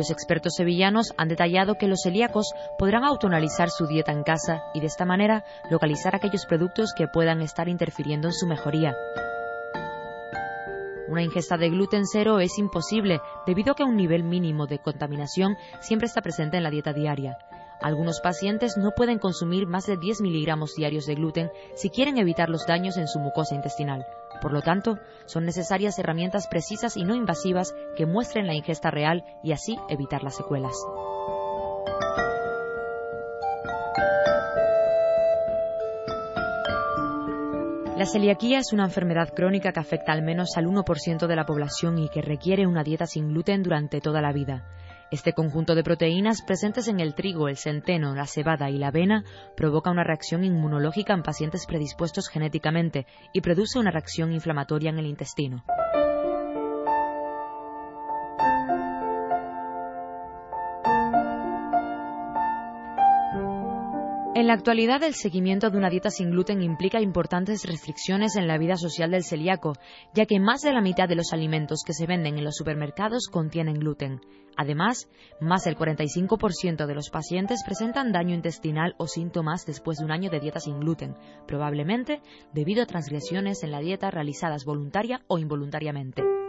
Los 0.00 0.10
expertos 0.10 0.54
sevillanos 0.56 1.12
han 1.18 1.28
detallado 1.28 1.74
que 1.74 1.86
los 1.86 2.00
celíacos 2.04 2.54
podrán 2.78 3.04
autoanalizar 3.04 3.68
su 3.68 3.86
dieta 3.86 4.12
en 4.12 4.22
casa 4.22 4.62
y 4.72 4.80
de 4.80 4.86
esta 4.86 5.04
manera 5.04 5.44
localizar 5.70 6.16
aquellos 6.16 6.46
productos 6.46 6.94
que 6.96 7.06
puedan 7.06 7.42
estar 7.42 7.68
interfiriendo 7.68 8.26
en 8.26 8.32
su 8.32 8.46
mejoría. 8.46 8.96
Una 11.06 11.22
ingesta 11.22 11.58
de 11.58 11.68
gluten 11.68 12.06
cero 12.06 12.40
es 12.40 12.58
imposible 12.58 13.20
debido 13.46 13.72
a 13.72 13.74
que 13.74 13.84
un 13.84 13.94
nivel 13.94 14.24
mínimo 14.24 14.66
de 14.66 14.78
contaminación 14.78 15.58
siempre 15.80 16.06
está 16.06 16.22
presente 16.22 16.56
en 16.56 16.62
la 16.62 16.70
dieta 16.70 16.94
diaria. 16.94 17.36
Algunos 17.82 18.22
pacientes 18.22 18.78
no 18.78 18.92
pueden 18.92 19.18
consumir 19.18 19.66
más 19.66 19.84
de 19.84 19.98
10 19.98 20.22
miligramos 20.22 20.76
diarios 20.76 21.04
de 21.04 21.16
gluten 21.16 21.50
si 21.74 21.90
quieren 21.90 22.16
evitar 22.16 22.48
los 22.48 22.66
daños 22.66 22.96
en 22.96 23.06
su 23.06 23.18
mucosa 23.18 23.54
intestinal. 23.54 24.06
Por 24.40 24.52
lo 24.52 24.62
tanto, 24.62 24.98
son 25.26 25.44
necesarias 25.44 25.98
herramientas 25.98 26.48
precisas 26.48 26.96
y 26.96 27.04
no 27.04 27.14
invasivas 27.14 27.74
que 27.96 28.06
muestren 28.06 28.46
la 28.46 28.54
ingesta 28.54 28.90
real 28.90 29.24
y 29.42 29.52
así 29.52 29.76
evitar 29.88 30.22
las 30.22 30.36
secuelas. 30.36 30.74
La 38.00 38.06
celiaquía 38.06 38.60
es 38.60 38.72
una 38.72 38.84
enfermedad 38.84 39.28
crónica 39.28 39.72
que 39.72 39.80
afecta 39.80 40.12
al 40.12 40.22
menos 40.22 40.56
al 40.56 40.64
1% 40.64 41.26
de 41.26 41.36
la 41.36 41.44
población 41.44 41.98
y 41.98 42.08
que 42.08 42.22
requiere 42.22 42.66
una 42.66 42.82
dieta 42.82 43.04
sin 43.04 43.28
gluten 43.28 43.62
durante 43.62 44.00
toda 44.00 44.22
la 44.22 44.32
vida. 44.32 44.64
Este 45.10 45.32
conjunto 45.32 45.74
de 45.74 45.82
proteínas 45.82 46.40
presentes 46.40 46.86
en 46.86 47.00
el 47.00 47.14
trigo, 47.14 47.48
el 47.48 47.56
centeno, 47.56 48.14
la 48.14 48.26
cebada 48.26 48.70
y 48.70 48.78
la 48.78 48.88
avena 48.88 49.24
provoca 49.56 49.90
una 49.90 50.04
reacción 50.04 50.44
inmunológica 50.44 51.14
en 51.14 51.24
pacientes 51.24 51.66
predispuestos 51.66 52.28
genéticamente 52.28 53.06
y 53.32 53.40
produce 53.40 53.80
una 53.80 53.90
reacción 53.90 54.32
inflamatoria 54.32 54.90
en 54.90 54.98
el 54.98 55.06
intestino. 55.06 55.64
En 64.40 64.46
la 64.46 64.54
actualidad, 64.54 65.02
el 65.02 65.12
seguimiento 65.12 65.68
de 65.68 65.76
una 65.76 65.90
dieta 65.90 66.08
sin 66.08 66.30
gluten 66.30 66.62
implica 66.62 66.98
importantes 66.98 67.66
restricciones 67.66 68.36
en 68.36 68.48
la 68.48 68.56
vida 68.56 68.76
social 68.76 69.10
del 69.10 69.22
celíaco, 69.22 69.74
ya 70.14 70.24
que 70.24 70.40
más 70.40 70.62
de 70.62 70.72
la 70.72 70.80
mitad 70.80 71.10
de 71.10 71.14
los 71.14 71.34
alimentos 71.34 71.82
que 71.84 71.92
se 71.92 72.06
venden 72.06 72.38
en 72.38 72.44
los 72.44 72.56
supermercados 72.56 73.28
contienen 73.30 73.74
gluten. 73.74 74.22
Además, 74.56 75.10
más 75.42 75.64
del 75.64 75.76
45% 75.76 76.86
de 76.86 76.94
los 76.94 77.10
pacientes 77.10 77.62
presentan 77.66 78.12
daño 78.12 78.34
intestinal 78.34 78.94
o 78.96 79.08
síntomas 79.08 79.66
después 79.66 79.98
de 79.98 80.06
un 80.06 80.10
año 80.10 80.30
de 80.30 80.40
dieta 80.40 80.58
sin 80.58 80.80
gluten, 80.80 81.16
probablemente 81.46 82.22
debido 82.54 82.82
a 82.82 82.86
transgresiones 82.86 83.62
en 83.62 83.72
la 83.72 83.80
dieta 83.80 84.10
realizadas 84.10 84.64
voluntaria 84.64 85.20
o 85.26 85.38
involuntariamente. 85.38 86.39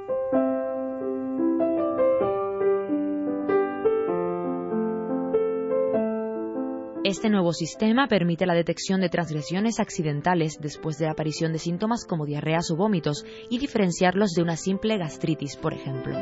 Este 7.12 7.30
nuevo 7.30 7.52
sistema 7.52 8.08
permite 8.08 8.46
la 8.46 8.54
detección 8.54 9.02
de 9.02 9.10
transgresiones 9.10 9.82
accidentales 9.82 10.60
después 10.62 10.98
de 10.98 11.08
la 11.08 11.12
aparición 11.12 11.52
de 11.52 11.60
síntomas 11.60 12.06
como 12.06 12.26
diarreas 12.26 12.72
o 12.72 12.78
vómitos 12.78 13.26
y 13.50 13.60
diferenciarlos 13.60 14.32
de 14.32 14.42
una 14.42 14.56
simple 14.56 14.98
gastritis, 14.98 15.58
por 15.58 15.74
ejemplo. 15.74 16.18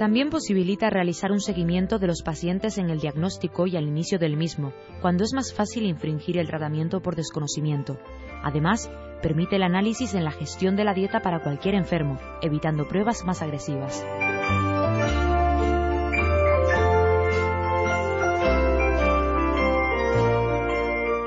También 0.00 0.28
posibilita 0.28 0.90
realizar 0.90 1.30
un 1.30 1.40
seguimiento 1.40 2.00
de 2.00 2.08
los 2.08 2.22
pacientes 2.22 2.78
en 2.78 2.90
el 2.90 2.98
diagnóstico 2.98 3.68
y 3.68 3.76
al 3.76 3.86
inicio 3.86 4.18
del 4.18 4.36
mismo, 4.36 4.72
cuando 5.00 5.22
es 5.22 5.34
más 5.34 5.54
fácil 5.54 5.84
infringir 5.84 6.36
el 6.36 6.48
tratamiento 6.48 7.00
por 7.00 7.14
desconocimiento. 7.14 7.96
Además, 8.42 8.90
permite 9.22 9.54
el 9.54 9.62
análisis 9.62 10.14
en 10.14 10.24
la 10.24 10.32
gestión 10.32 10.74
de 10.74 10.82
la 10.82 10.94
dieta 10.94 11.20
para 11.20 11.44
cualquier 11.44 11.76
enfermo, 11.76 12.18
evitando 12.42 12.88
pruebas 12.88 13.24
más 13.24 13.40
agresivas. 13.40 14.04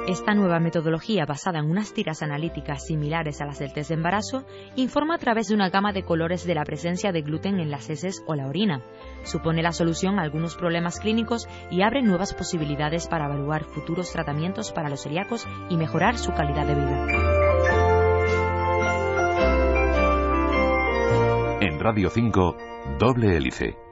Esta 0.10 0.34
nueva 0.34 0.60
metodología, 0.60 1.28
basada 1.28 1.60
en 1.60 1.70
unas 1.70 1.94
tiras 1.94 2.24
analíticas 2.24 2.84
similares 2.84 3.42
a 3.42 3.46
las 3.46 3.60
del 3.60 3.74
test 3.74 3.90
de 3.90 3.94
embarazo, 3.94 4.44
informa 4.76 5.14
a 5.14 5.18
través 5.20 5.50
de 5.50 5.54
una 5.54 5.70
gama 5.70 5.94
de 5.94 6.02
colores 6.02 6.48
de 6.48 6.56
la 6.56 6.64
presencia 6.64 7.12
de 7.12 7.22
gluten 7.22 7.60
en 7.60 7.70
las 7.70 7.92
heces 7.92 8.24
o 8.26 8.34
la 8.34 8.48
orina. 8.48 8.84
Supone 9.22 9.62
la 9.62 9.72
solución 9.72 10.18
a 10.18 10.24
algunos 10.24 10.56
problemas 10.56 11.00
clínicos 11.00 11.48
y 11.70 11.84
abre 11.84 12.02
nuevas 12.02 12.34
posibilidades 12.34 13.08
para 13.08 13.28
evaluar 13.28 13.66
futuros 13.66 14.12
tratamientos 14.12 14.72
para 14.72 14.90
los 14.90 15.04
celíacos 15.04 15.48
y 15.70 15.78
mejorar 15.78 16.18
su 16.18 16.32
calidad 16.32 16.66
de 16.66 16.74
vida. 16.74 17.06
En 21.62 21.80
Radio 21.80 22.10
5, 22.10 22.58
doble 22.98 23.38
hélice. 23.38 23.89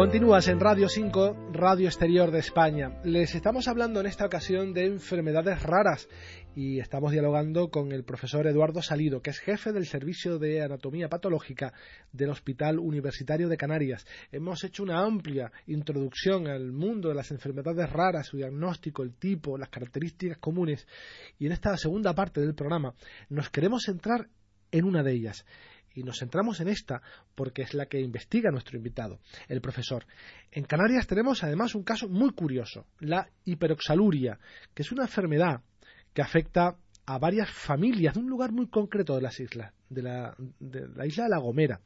Continúas 0.00 0.48
en 0.48 0.60
Radio 0.60 0.88
5, 0.88 1.50
Radio 1.52 1.86
Exterior 1.86 2.30
de 2.30 2.38
España. 2.38 3.02
Les 3.04 3.34
estamos 3.34 3.68
hablando 3.68 4.00
en 4.00 4.06
esta 4.06 4.24
ocasión 4.24 4.72
de 4.72 4.86
enfermedades 4.86 5.62
raras 5.62 6.08
y 6.56 6.80
estamos 6.80 7.12
dialogando 7.12 7.68
con 7.68 7.92
el 7.92 8.02
profesor 8.02 8.46
Eduardo 8.46 8.80
Salido, 8.80 9.20
que 9.20 9.28
es 9.28 9.38
jefe 9.40 9.72
del 9.72 9.84
Servicio 9.84 10.38
de 10.38 10.62
Anatomía 10.62 11.10
Patológica 11.10 11.74
del 12.12 12.30
Hospital 12.30 12.78
Universitario 12.78 13.50
de 13.50 13.58
Canarias. 13.58 14.06
Hemos 14.32 14.64
hecho 14.64 14.84
una 14.84 15.04
amplia 15.04 15.52
introducción 15.66 16.46
al 16.46 16.72
mundo 16.72 17.10
de 17.10 17.16
las 17.16 17.30
enfermedades 17.30 17.90
raras, 17.90 18.28
su 18.28 18.38
diagnóstico, 18.38 19.02
el 19.02 19.12
tipo, 19.12 19.58
las 19.58 19.68
características 19.68 20.38
comunes 20.38 20.88
y 21.38 21.44
en 21.44 21.52
esta 21.52 21.76
segunda 21.76 22.14
parte 22.14 22.40
del 22.40 22.54
programa 22.54 22.94
nos 23.28 23.50
queremos 23.50 23.82
centrar 23.84 24.28
en 24.72 24.86
una 24.86 25.02
de 25.02 25.12
ellas 25.12 25.44
y 25.94 26.02
nos 26.02 26.18
centramos 26.18 26.60
en 26.60 26.68
esta 26.68 27.02
porque 27.34 27.62
es 27.62 27.74
la 27.74 27.86
que 27.86 28.00
investiga 28.00 28.50
nuestro 28.50 28.76
invitado, 28.76 29.20
el 29.48 29.60
profesor. 29.60 30.06
En 30.50 30.64
Canarias 30.64 31.06
tenemos 31.06 31.42
además 31.42 31.74
un 31.74 31.82
caso 31.82 32.08
muy 32.08 32.32
curioso, 32.32 32.86
la 33.00 33.28
hiperoxaluria, 33.44 34.38
que 34.74 34.82
es 34.82 34.92
una 34.92 35.04
enfermedad 35.04 35.62
que 36.14 36.22
afecta 36.22 36.76
a 37.06 37.18
varias 37.18 37.50
familias 37.50 38.14
de 38.14 38.20
un 38.20 38.28
lugar 38.28 38.52
muy 38.52 38.68
concreto 38.68 39.16
de 39.16 39.22
las 39.22 39.40
islas, 39.40 39.72
de 39.88 40.02
la, 40.02 40.34
de 40.58 40.88
la 40.88 41.06
isla 41.06 41.24
de 41.24 41.30
La 41.30 41.38
Gomera. 41.38 41.80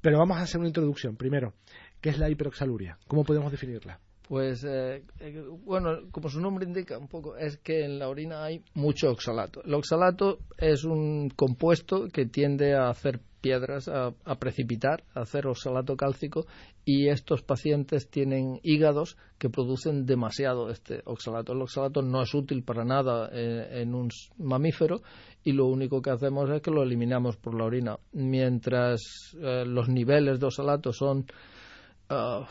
Pero 0.00 0.18
vamos 0.18 0.38
a 0.38 0.42
hacer 0.42 0.58
una 0.58 0.68
introducción. 0.68 1.16
Primero, 1.16 1.54
¿qué 2.00 2.08
es 2.10 2.18
la 2.18 2.30
hiperoxaluria? 2.30 2.98
¿Cómo 3.06 3.24
podemos 3.24 3.50
definirla? 3.50 4.00
Pues, 4.30 4.62
eh, 4.62 5.02
eh, 5.18 5.44
bueno, 5.64 6.02
como 6.12 6.28
su 6.28 6.40
nombre 6.40 6.64
indica 6.64 6.96
un 6.96 7.08
poco, 7.08 7.36
es 7.36 7.56
que 7.56 7.84
en 7.84 7.98
la 7.98 8.08
orina 8.08 8.44
hay 8.44 8.62
mucho 8.74 9.10
oxalato. 9.10 9.60
El 9.64 9.74
oxalato 9.74 10.38
es 10.56 10.84
un 10.84 11.30
compuesto 11.30 12.06
que 12.12 12.26
tiende 12.26 12.76
a 12.76 12.90
hacer 12.90 13.18
piedras, 13.40 13.88
a, 13.88 14.12
precipitar, 14.38 15.02
a 15.16 15.22
hacer 15.22 15.48
oxalato 15.48 15.96
cálcico 15.96 16.46
y 16.84 17.08
estos 17.08 17.42
pacientes 17.42 18.08
tienen 18.08 18.60
hígados 18.62 19.16
que 19.36 19.50
producen 19.50 20.06
demasiado 20.06 20.70
este 20.70 21.02
oxalato. 21.06 21.52
El 21.52 21.62
oxalato 21.62 22.00
no 22.00 22.22
es 22.22 22.32
útil 22.32 22.62
para 22.62 22.84
nada 22.84 23.30
eh, 23.32 23.82
en 23.82 23.96
un 23.96 24.10
mamífero 24.38 25.02
y 25.42 25.54
lo 25.54 25.66
único 25.66 26.00
que 26.02 26.10
hacemos 26.10 26.48
es 26.50 26.62
que 26.62 26.70
lo 26.70 26.84
eliminamos 26.84 27.36
por 27.36 27.58
la 27.58 27.64
orina. 27.64 27.98
Mientras 28.12 29.00
los 29.34 29.88
niveles 29.88 30.38
de 30.38 30.46
oxalato 30.46 30.92
son 30.92 31.26
ah, 32.10 32.46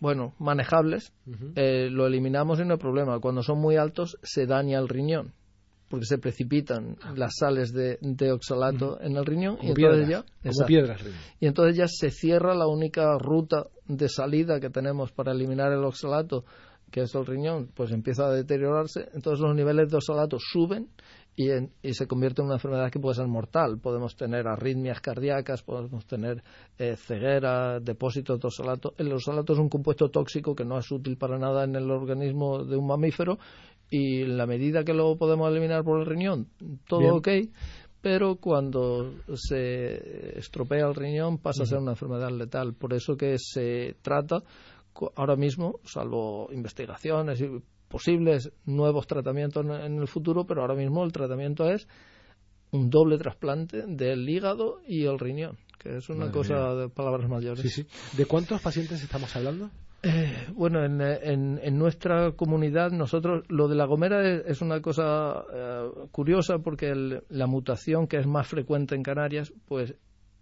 bueno, 0.00 0.34
manejables, 0.38 1.12
eh, 1.54 1.88
lo 1.90 2.06
eliminamos 2.06 2.60
y 2.60 2.64
no 2.64 2.74
hay 2.74 2.78
problema. 2.78 3.18
Cuando 3.18 3.42
son 3.42 3.58
muy 3.58 3.76
altos, 3.76 4.18
se 4.22 4.46
daña 4.46 4.78
el 4.78 4.88
riñón, 4.88 5.32
porque 5.88 6.06
se 6.06 6.18
precipitan 6.18 6.96
las 7.14 7.34
sales 7.38 7.72
de, 7.72 7.98
oxalato 8.32 9.00
en 9.00 9.16
el 9.16 9.24
riñón 9.24 9.58
y 9.62 9.68
entonces, 9.68 10.08
ya, 10.08 10.24
y 11.40 11.46
entonces 11.46 11.76
ya 11.76 11.86
se 11.88 12.10
cierra 12.10 12.54
la 12.54 12.66
única 12.66 13.16
ruta 13.18 13.66
de 13.86 14.08
salida 14.08 14.60
que 14.60 14.70
tenemos 14.70 15.12
para 15.12 15.32
eliminar 15.32 15.72
el 15.72 15.84
oxalato, 15.84 16.44
que 16.90 17.02
es 17.02 17.14
el 17.14 17.24
riñón, 17.24 17.70
pues 17.74 17.90
empieza 17.92 18.26
a 18.26 18.30
deteriorarse, 18.30 19.08
entonces 19.14 19.40
los 19.40 19.54
niveles 19.54 19.90
de 19.90 19.96
oxalato 19.96 20.38
suben 20.38 20.88
y, 21.36 21.92
se 21.92 22.06
convierte 22.06 22.40
en 22.40 22.46
una 22.46 22.54
enfermedad 22.54 22.90
que 22.90 22.98
puede 22.98 23.14
ser 23.14 23.26
mortal. 23.26 23.78
Podemos 23.78 24.16
tener 24.16 24.48
arritmias 24.48 25.00
cardíacas, 25.00 25.62
podemos 25.62 26.06
tener 26.06 26.42
eh, 26.78 26.96
ceguera, 26.96 27.78
depósitos 27.78 28.40
de 28.40 28.48
oxalato. 28.48 28.94
El 28.96 29.12
oxalato 29.12 29.52
es 29.52 29.58
un 29.58 29.68
compuesto 29.68 30.08
tóxico 30.08 30.54
que 30.54 30.64
no 30.64 30.78
es 30.78 30.90
útil 30.90 31.18
para 31.18 31.38
nada 31.38 31.64
en 31.64 31.76
el 31.76 31.90
organismo 31.90 32.64
de 32.64 32.76
un 32.76 32.86
mamífero 32.86 33.38
y 33.90 34.22
en 34.22 34.38
la 34.38 34.46
medida 34.46 34.82
que 34.82 34.94
lo 34.94 35.16
podemos 35.16 35.50
eliminar 35.50 35.84
por 35.84 36.00
el 36.00 36.06
riñón, 36.06 36.48
todo 36.88 37.16
ok, 37.16 37.28
pero 38.00 38.36
cuando 38.36 39.14
se 39.34 40.38
estropea 40.38 40.86
el 40.86 40.94
riñón 40.94 41.38
pasa 41.38 41.62
a 41.62 41.66
ser 41.66 41.78
una 41.78 41.92
enfermedad 41.92 42.30
letal. 42.30 42.74
Por 42.74 42.94
eso 42.94 43.16
que 43.16 43.36
se 43.38 43.96
trata 44.02 44.42
ahora 45.14 45.36
mismo, 45.36 45.80
salvo 45.84 46.48
investigaciones 46.52 47.40
y 47.40 47.48
posibles 47.88 48.52
nuevos 48.64 49.06
tratamientos 49.06 49.64
en 49.64 49.98
el 49.98 50.08
futuro, 50.08 50.46
pero 50.46 50.62
ahora 50.62 50.74
mismo 50.74 51.04
el 51.04 51.12
tratamiento 51.12 51.68
es 51.70 51.88
un 52.72 52.90
doble 52.90 53.18
trasplante 53.18 53.84
del 53.86 54.28
hígado 54.28 54.80
y 54.86 55.04
el 55.04 55.18
riñón, 55.18 55.56
que 55.78 55.98
es 55.98 56.08
una 56.08 56.30
cosa 56.30 56.74
de 56.74 56.88
palabras 56.88 57.28
mayores. 57.28 57.86
¿De 58.16 58.26
cuántos 58.26 58.60
pacientes 58.60 59.02
estamos 59.02 59.34
hablando? 59.36 59.70
Eh, 60.02 60.46
bueno, 60.54 60.84
en, 60.84 61.00
en, 61.00 61.78
nuestra 61.78 62.32
comunidad 62.32 62.92
nosotros 62.92 63.44
lo 63.48 63.66
de 63.66 63.74
la 63.74 63.86
gomera 63.86 64.22
es, 64.46 64.60
una 64.60 64.80
cosa 64.80 65.44
eh, 65.52 65.88
curiosa 66.12 66.58
porque 66.58 67.22
la 67.28 67.46
mutación 67.46 68.06
que 68.06 68.18
es 68.18 68.26
más 68.26 68.46
frecuente 68.46 68.94
en 68.94 69.02
Canarias, 69.02 69.52
pues 69.66 69.94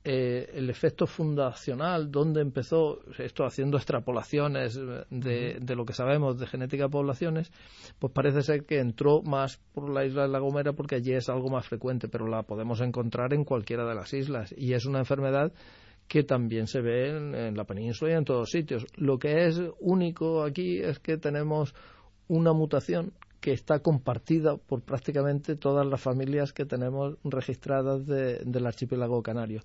eh, 0.07 0.51
el 0.53 0.69
efecto 0.69 1.07
fundacional, 1.07 2.11
dónde 2.11 2.43
empezó 2.43 3.01
esto 3.19 3.47
haciendo 3.47 3.79
extrapolaciones 3.79 4.79
de, 5.09 5.59
de, 5.59 5.75
lo 5.75 5.87
que 5.87 5.95
sabemos 5.95 6.38
de 6.38 6.47
genética 6.47 6.85
de 6.85 6.90
poblaciones, 6.90 7.51
pues 7.99 8.12
parece 8.12 8.43
ser 8.43 8.67
que 8.67 8.81
entró 8.81 9.23
más 9.23 9.57
por 9.73 9.88
la 9.88 10.05
isla 10.05 10.23
de 10.23 10.29
La 10.29 10.40
Gomera 10.40 10.75
porque 10.75 10.97
allí 10.97 11.14
es 11.14 11.31
algo 11.31 11.49
más 11.49 11.67
frecuente, 11.67 12.09
pero 12.09 12.27
la 12.27 12.43
podemos 12.43 12.83
encontrar 12.83 13.33
en 13.33 13.45
cualquiera 13.45 13.87
de 13.87 13.95
las 13.95 14.12
islas 14.12 14.55
y 14.55 14.75
es 14.75 14.85
una 14.85 14.99
enfermedad 14.99 15.55
que 16.07 16.23
también 16.23 16.67
se 16.67 16.83
ve 16.83 17.09
en, 17.09 17.35
en 17.35 17.57
la 17.57 17.64
península 17.64 18.12
y 18.12 18.14
en 18.14 18.27
todos 18.27 18.51
sitios. 18.51 18.85
Lo 18.97 19.19
que 19.19 19.47
es 19.47 19.59
único 19.81 20.45
aquí 20.45 20.81
es 20.81 20.99
que 20.99 21.17
tenemos 21.17 21.75
una 22.29 22.53
mutación 22.53 23.14
que 23.45 23.53
está 23.53 23.81
compartida 23.81 24.57
por 24.57 24.81
prácticamente 24.81 25.55
todas 25.55 25.87
las 25.87 26.01
familias 26.01 26.55
que 26.55 26.65
tenemos 26.65 27.19
registradas 27.25 28.07
del 28.07 28.67
archipiélago 28.67 29.23
canario. 29.23 29.61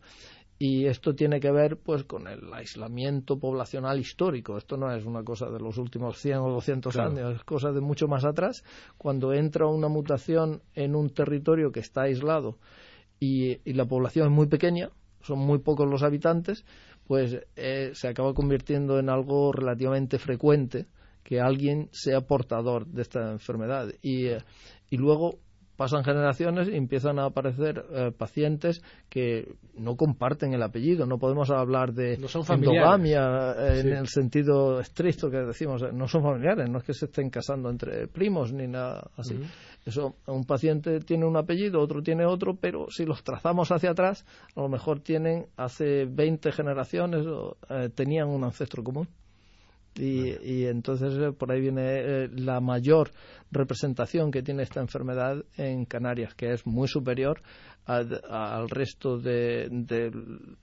Y 0.58 0.88
esto 0.88 1.16
tiene 1.16 1.40
que 1.40 1.50
ver 1.50 1.78
pues 1.78 2.04
con 2.04 2.28
el 2.28 2.54
aislamiento 2.54 3.40
poblacional 3.40 3.98
histórico. 3.98 4.58
Esto 4.58 4.76
no 4.76 4.94
es 4.94 5.06
una 5.06 5.24
cosa 5.24 5.50
de 5.50 5.62
los 5.62 5.78
últimos 5.78 6.18
100 6.18 6.40
o 6.40 6.50
200 6.50 6.98
años, 6.98 7.38
es 7.38 7.44
cosa 7.46 7.72
de 7.72 7.80
mucho 7.80 8.10
más 8.10 8.26
atrás. 8.26 8.66
Cuando 8.98 9.32
entra 9.32 9.66
una 9.68 9.88
mutación 9.88 10.62
en 10.76 10.94
un 10.94 11.12
territorio 11.12 11.72
que 11.72 11.80
está 11.80 12.02
aislado 12.02 12.58
y, 13.18 13.60
la 13.72 13.86
población 13.86 14.28
es 14.28 14.34
muy 14.34 14.48
pequeña, 14.48 14.90
son 15.22 15.40
muy 15.40 15.60
pocos 15.60 15.88
los 15.88 16.04
habitantes, 16.04 16.66
pues 17.08 17.48
eh, 17.56 17.92
se 17.94 18.10
acaba 18.10 18.34
convirtiendo 18.34 19.00
en 19.00 19.10
algo 19.10 19.54
relativamente 19.54 20.20
frecuente 20.20 20.88
que 21.24 21.40
alguien 21.40 21.90
sea 21.92 22.22
portador 22.22 22.88
de 22.88 23.02
esta 23.02 23.32
enfermedad. 23.32 23.90
Y, 24.02 24.28
eh, 24.28 24.40
y 24.90 24.98
luego 24.98 25.40
pasan 25.80 26.04
generaciones 26.04 26.68
y 26.68 26.76
empiezan 26.76 27.20
a 27.20 27.26
aparecer 27.28 27.86
eh, 27.94 28.12
pacientes 28.12 28.84
que 29.08 29.54
no 29.78 29.96
comparten 29.96 30.54
el 30.54 30.62
apellido. 30.62 31.06
No 31.06 31.20
podemos 31.20 31.50
hablar 31.52 31.94
de 31.94 32.18
no 32.18 32.28
endogamia 32.54 33.54
eh, 33.58 33.80
en 33.80 33.94
el 33.94 34.08
sentido 34.10 34.82
estricto 34.82 35.30
que 35.30 35.38
decimos. 35.38 35.82
No 35.94 36.10
son 36.10 36.22
familiares, 36.22 36.70
no 36.70 36.80
es 36.80 36.84
que 36.84 36.94
se 36.94 37.06
estén 37.06 37.30
casando 37.30 37.70
entre 37.70 38.08
primos 38.08 38.52
ni 38.52 38.68
nada 38.68 39.10
así. 39.16 39.40
Eso, 39.86 40.18
un 40.28 40.44
paciente 40.44 41.00
tiene 41.00 41.26
un 41.26 41.38
apellido, 41.38 41.80
otro 41.80 42.04
tiene 42.04 42.26
otro, 42.26 42.58
pero 42.60 42.88
si 42.90 43.06
los 43.06 43.24
trazamos 43.24 43.72
hacia 43.72 43.92
atrás, 43.92 44.26
a 44.58 44.60
lo 44.60 44.68
mejor 44.68 45.00
tienen 45.00 45.46
hace 45.56 46.04
20 46.04 46.52
generaciones, 46.52 47.26
tenían 47.96 48.28
un 48.28 48.44
ancestro 48.44 48.84
común 48.84 49.08
Y, 49.96 50.66
entonces 50.66 51.14
eh, 51.18 51.32
por 51.32 51.52
ahí 51.52 51.60
viene 51.62 51.82
eh, 51.84 52.30
la 52.30 52.62
mayor 52.62 53.12
representación 53.52 54.32
que 54.32 54.44
tiene 54.44 54.64
esta 54.64 54.80
enfermedad 54.80 55.44
en 55.58 55.86
Canarias, 55.86 56.36
que 56.36 56.54
es 56.54 56.66
muy 56.66 56.88
superior 56.88 57.42
al 57.86 58.70
resto 58.70 59.18
de, 59.18 60.12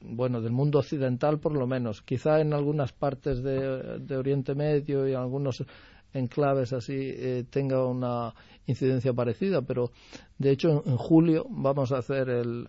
bueno, 0.01 0.41
del 0.41 0.53
mundo 0.53 0.79
occidental, 0.79 1.41
por 1.41 1.57
lo 1.57 1.67
menos. 1.67 2.01
Quizá 2.03 2.41
en 2.41 2.53
algunas 2.53 2.93
partes 2.93 3.43
de, 3.43 4.17
Oriente 4.17 4.55
Medio 4.55 5.09
y 5.09 5.11
en 5.11 5.19
algunos 5.19 5.65
enclaves 6.12 6.73
así 6.73 6.95
eh, 6.97 7.45
tenga 7.51 7.85
una 7.85 8.33
incidencia 8.67 9.12
parecida, 9.12 9.62
pero 9.62 9.91
de 10.39 10.53
hecho 10.53 10.85
en, 10.87 10.97
julio 10.97 11.47
vamos 11.51 11.91
a 11.91 11.99
hacer 11.99 12.29
el, 12.29 12.69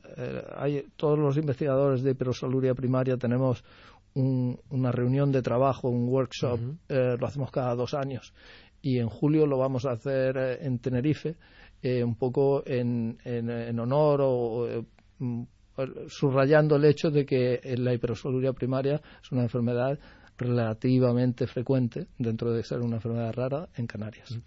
hay, 0.57 0.85
todos 0.95 1.19
los 1.19 1.37
investigadores 1.37 2.01
de 2.01 2.11
hiperosoluria 2.11 2.73
primaria 2.73 3.15
tenemos 3.15 3.63
una 4.17 4.91
reunión 4.91 5.31
de 5.31 5.41
trabajo, 5.41 5.89
un 5.89 6.07
workshop, 6.09 6.59
eh, 6.89 7.15
lo 7.19 7.27
hacemos 7.27 7.51
cada 7.51 7.75
dos 7.75 7.93
años. 7.93 8.33
Y 8.81 8.99
en 8.99 9.09
julio 9.09 9.45
lo 9.45 9.57
vamos 9.57 9.85
a 9.85 9.91
hacer 9.91 10.37
eh, 10.37 10.65
en 10.65 10.79
Tenerife, 10.79 11.35
eh, 11.81 12.03
un 12.03 12.15
poco 12.15 12.63
en, 12.65 13.17
en, 13.23 13.79
honor 13.79 14.21
o, 14.23 14.85
mm, 15.19 15.43
subrayando 16.07 16.75
el 16.75 16.85
hecho 16.85 17.11
de 17.11 17.25
que 17.25 17.61
la 17.77 17.93
hiperosoluria 17.93 18.53
primaria 18.53 18.99
es 19.21 19.31
una 19.31 19.43
enfermedad 19.43 19.99
relativamente 20.37 21.45
frecuente 21.45 22.07
dentro 22.17 22.51
de 22.51 22.63
ser 22.63 22.79
una 22.79 22.95
enfermedad 22.95 23.33
rara 23.33 23.69
en 23.75 23.85
Canarias. 23.85 24.39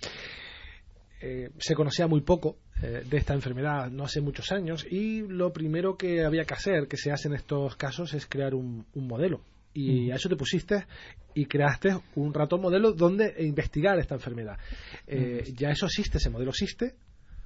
se 1.21 1.75
conocía 1.77 2.09
muy 2.09 2.23
poco 2.23 2.57
de 2.81 3.17
esta 3.17 3.35
enfermedad 3.35 3.91
no 3.91 4.05
hace 4.05 4.21
muchos 4.21 4.51
años 4.51 4.85
y 4.91 5.23
lo 5.23 5.53
primero 5.53 5.97
que 5.97 6.25
había 6.25 6.45
que 6.45 6.55
hacer, 6.55 6.89
que 6.89 6.97
se 6.97 7.13
hace 7.13 7.29
en 7.29 7.35
estos 7.35 7.77
casos, 7.77 8.13
es 8.15 8.27
crear 8.27 8.55
un 8.55 8.87
modelo 8.95 9.41
y 9.75 10.11
a 10.11 10.17
eso 10.17 10.29
te 10.29 10.37
pusiste 10.37 10.87
y 11.35 11.47
creaste 11.47 11.97
un 12.17 12.35
ratón 12.35 12.61
modelo 12.61 12.93
donde 12.93 13.35
investigar 13.39 13.99
esta 13.99 14.15
enfermedad. 14.15 14.59
Eh, 15.07 15.53
ya 15.57 15.71
eso 15.71 15.87
existe, 15.87 16.19
ese 16.19 16.31
modelo 16.31 16.51
existe. 16.51 16.95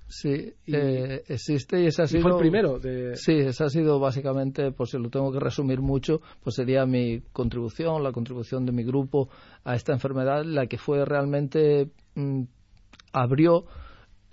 Sí, 0.07 0.53
eh, 0.67 1.23
existe 1.29 1.83
y 1.83 1.87
ese 1.87 2.03
ha 2.03 2.07
sido. 2.07 2.23
fue 2.23 2.33
el 2.33 2.39
primero. 2.39 2.79
De... 2.79 3.17
Sí, 3.17 3.33
ese 3.33 3.65
ha 3.65 3.69
sido 3.69 3.99
básicamente, 3.99 4.71
por 4.71 4.87
si 4.87 4.99
lo 4.99 5.09
tengo 5.09 5.33
que 5.33 5.41
resumir 5.41 5.81
mucho, 5.81 6.21
pues 6.43 6.57
sería 6.57 6.85
mi 6.87 7.23
contribución, 7.33 8.03
la 8.03 8.13
contribución 8.13 8.67
de 8.67 8.73
mi 8.73 8.85
grupo 8.85 9.29
a 9.65 9.75
esta 9.75 9.93
enfermedad, 9.93 10.45
la 10.45 10.67
que 10.67 10.79
fue 10.79 11.05
realmente. 11.05 11.91
Mm, 12.15 12.45
abrió 13.13 13.65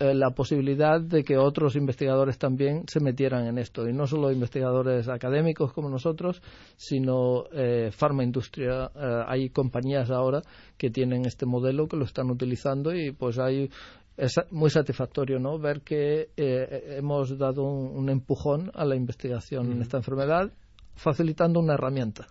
eh, 0.02 0.14
la 0.14 0.30
posibilidad 0.30 1.00
de 1.00 1.22
que 1.22 1.38
otros 1.38 1.76
investigadores 1.76 2.36
también 2.36 2.82
se 2.88 2.98
metieran 2.98 3.46
en 3.46 3.58
esto. 3.58 3.88
Y 3.88 3.92
no 3.92 4.08
solo 4.08 4.32
investigadores 4.32 5.08
académicos 5.08 5.72
como 5.72 5.88
nosotros, 5.88 6.42
sino 6.76 7.44
eh, 7.52 7.90
industria. 8.20 8.90
Eh, 8.96 9.24
hay 9.28 9.50
compañías 9.50 10.10
ahora 10.10 10.42
que 10.76 10.90
tienen 10.90 11.24
este 11.24 11.46
modelo, 11.46 11.86
que 11.86 11.96
lo 11.96 12.04
están 12.04 12.30
utilizando 12.30 12.92
y 12.92 13.12
pues 13.12 13.38
hay 13.38 13.70
es 14.16 14.34
muy 14.50 14.70
satisfactorio 14.70 15.38
¿no? 15.38 15.58
ver 15.58 15.82
que 15.82 16.30
eh, 16.36 16.96
hemos 16.98 17.38
dado 17.38 17.62
un, 17.62 18.10
empujón 18.10 18.70
a 18.74 18.84
la 18.84 18.94
investigación 18.94 19.72
en 19.72 19.80
esta 19.80 19.96
enfermedad 19.96 20.52
facilitando 20.94 21.60
una 21.60 21.74
herramienta 21.74 22.26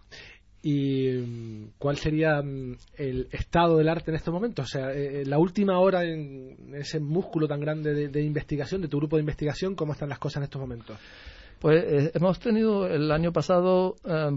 y 0.64 1.10
mm, 1.10 1.72
cuál 1.78 1.98
sería 1.98 2.42
mm, 2.42 2.78
el 2.98 3.28
estado 3.32 3.78
del 3.78 3.90
arte 3.90 4.12
en 4.12 4.16
este 4.16 4.32
momento. 4.32 4.62
O 4.62 4.66
sea, 4.66 4.92
eh, 4.92 5.22
eh, 5.22 5.26
la 5.26 5.40
última 5.40 5.80
hora 5.80 6.04
en 6.04 6.74
ese 6.76 7.00
músculo 7.00 7.48
tan 7.48 7.60
grande 7.60 8.10
de, 8.10 8.24
investigación, 8.24 8.82
de 8.82 8.88
tu 8.88 8.98
grupo 8.98 9.16
de 9.16 9.22
investigación, 9.22 9.76
¿cómo 9.76 9.94
están 9.94 10.10
las 10.10 10.20
cosas 10.20 10.38
en 10.38 10.44
estos 10.44 10.62
momentos? 10.62 10.98
Pues 11.60 11.84
eh, 11.84 12.12
hemos 12.16 12.40
tenido, 12.40 12.88
el 12.88 13.12
año 13.12 13.32
pasado 13.32 13.96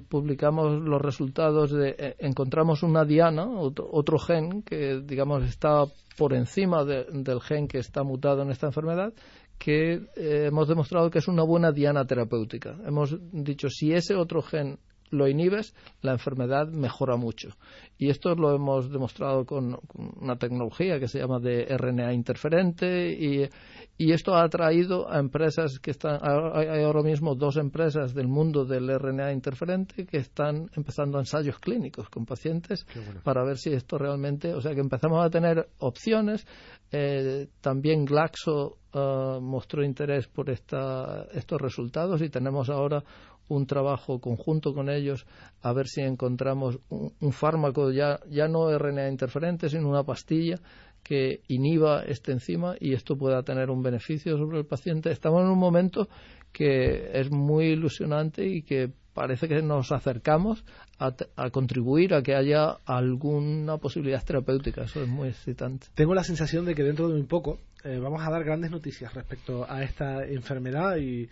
publicamos 0.09 0.83
los 0.83 1.01
resultados 1.01 1.73
de, 1.73 2.17
encontramos 2.19 2.83
una 2.83 3.05
diana, 3.05 3.47
otro, 3.49 4.19
gen 4.19 4.63
que 4.63 5.01
digamos 5.03 5.43
está 5.45 5.85
por 6.19 6.35
encima 6.35 6.85
del 6.85 7.41
gen 7.41 7.67
que 7.67 7.79
está 7.79 8.03
mutado 8.03 8.43
en 8.43 8.51
esta 8.51 8.67
enfermedad, 8.67 9.15
que 9.59 10.03
hemos 10.17 10.69
demostrado 10.69 11.09
que 11.09 11.21
es 11.21 11.27
una 11.27 11.45
buena 11.45 11.73
diana 11.73 12.05
terapéutica. 12.05 12.77
Hemos 12.87 13.17
dicho, 13.33 13.71
si 13.71 13.95
ese 13.95 14.15
otro 14.17 14.43
gen 14.43 14.79
lo 15.11 15.29
inhibes, 15.29 15.75
la 16.03 16.13
enfermedad 16.13 16.69
mejora 16.69 17.17
mucho. 17.17 17.51
Y 17.97 18.11
esto 18.11 18.35
lo 18.35 18.55
hemos 18.55 18.91
demostrado 18.91 19.45
con, 19.45 19.79
una 20.21 20.37
tecnología 20.37 20.99
que 20.99 21.09
se 21.09 21.19
llama 21.19 21.39
de 21.39 21.65
RNA 21.77 22.13
interferente 22.13 23.13
y, 23.13 23.49
esto 23.97 24.35
ha 24.35 24.45
atraído 24.45 25.11
a 25.11 25.19
empresas 25.19 25.79
que 25.79 25.93
están, 25.93 26.19
hay 26.23 26.83
ahora 26.83 27.03
mismo 27.03 27.35
dos 27.35 27.57
empresas 27.57 28.13
del 28.13 28.27
mundo 28.29 28.65
del 28.65 28.89
RNA 28.89 29.33
interferente 29.33 30.05
que 30.07 30.19
están 30.19 30.69
empezando 30.77 31.19
ensayos 31.19 31.59
clínicos 31.59 32.09
con 32.09 32.27
pacientes 32.27 32.87
para 33.23 33.45
ver 33.45 33.57
si 33.57 33.73
esto 33.73 33.97
realmente, 33.97 34.53
o 34.53 34.61
sea 34.61 34.75
que 34.75 34.81
empezamos 34.81 35.25
a 35.25 35.31
tener 35.31 35.69
opciones. 35.79 36.47
Eh, 36.91 37.49
también 37.61 38.05
Glaxo 38.05 38.79
uh, 38.95 39.41
mostró 39.41 39.85
interés 39.85 40.29
por 40.29 40.51
esta, 40.51 41.27
estos 41.33 41.61
resultados 41.61 42.23
y 42.23 42.29
tenemos 42.29 42.71
ahora 42.71 43.03
un 43.49 43.67
trabajo 43.67 44.21
conjunto 44.21 44.75
con 44.75 44.89
ellos 44.89 45.27
a 45.63 45.73
ver 45.73 45.89
si 45.89 46.01
encontramos 46.01 46.79
un, 46.89 47.33
fármaco 47.33 47.91
ya, 47.91 48.21
ya 48.29 48.49
no 48.49 48.77
RNA 48.77 49.09
interferente, 49.09 49.69
sino 49.69 49.89
una 49.89 50.05
pastilla 50.05 50.61
que 51.03 51.43
inhiba 51.49 52.03
este 52.03 52.33
enzima 52.33 52.77
y 52.81 52.95
esto 52.95 53.17
pueda 53.17 53.43
tener 53.43 53.71
un 53.71 53.83
beneficio 53.83 54.39
sobre 54.39 54.59
el 54.59 54.67
paciente. 54.67 55.11
Estamos 55.11 55.43
en 55.43 55.49
un 55.49 55.59
momento 55.59 56.09
que 56.53 57.11
es 57.13 57.31
muy 57.31 57.67
ilusionante 57.67 58.47
y 58.47 58.63
que 58.63 58.91
parece 59.13 59.47
que 59.49 59.63
nos 59.63 59.93
acercamos 59.93 60.65
a, 60.99 61.51
contribuir 61.51 62.15
a 62.15 62.23
que 62.23 62.35
haya 62.35 62.79
alguna 62.85 63.79
posibilidad 63.79 64.25
terapéutica. 64.25 64.85
Eso 64.85 65.03
es 65.03 65.09
muy 65.09 65.29
excitante. 65.29 65.87
Tengo 65.95 66.15
la 66.15 66.25
sensación 66.25 66.65
de 66.65 66.75
que 66.75 66.83
dentro 66.83 67.09
de 67.09 67.15
muy 67.15 67.25
poco 67.25 67.61
eh, 67.85 67.99
vamos 67.99 68.23
a 68.27 68.31
dar 68.31 68.45
grandes 68.45 68.71
noticias 68.71 69.13
respecto 69.15 69.71
a 69.71 69.83
esta 69.83 70.25
enfermedad 70.25 70.97
y, 70.97 71.29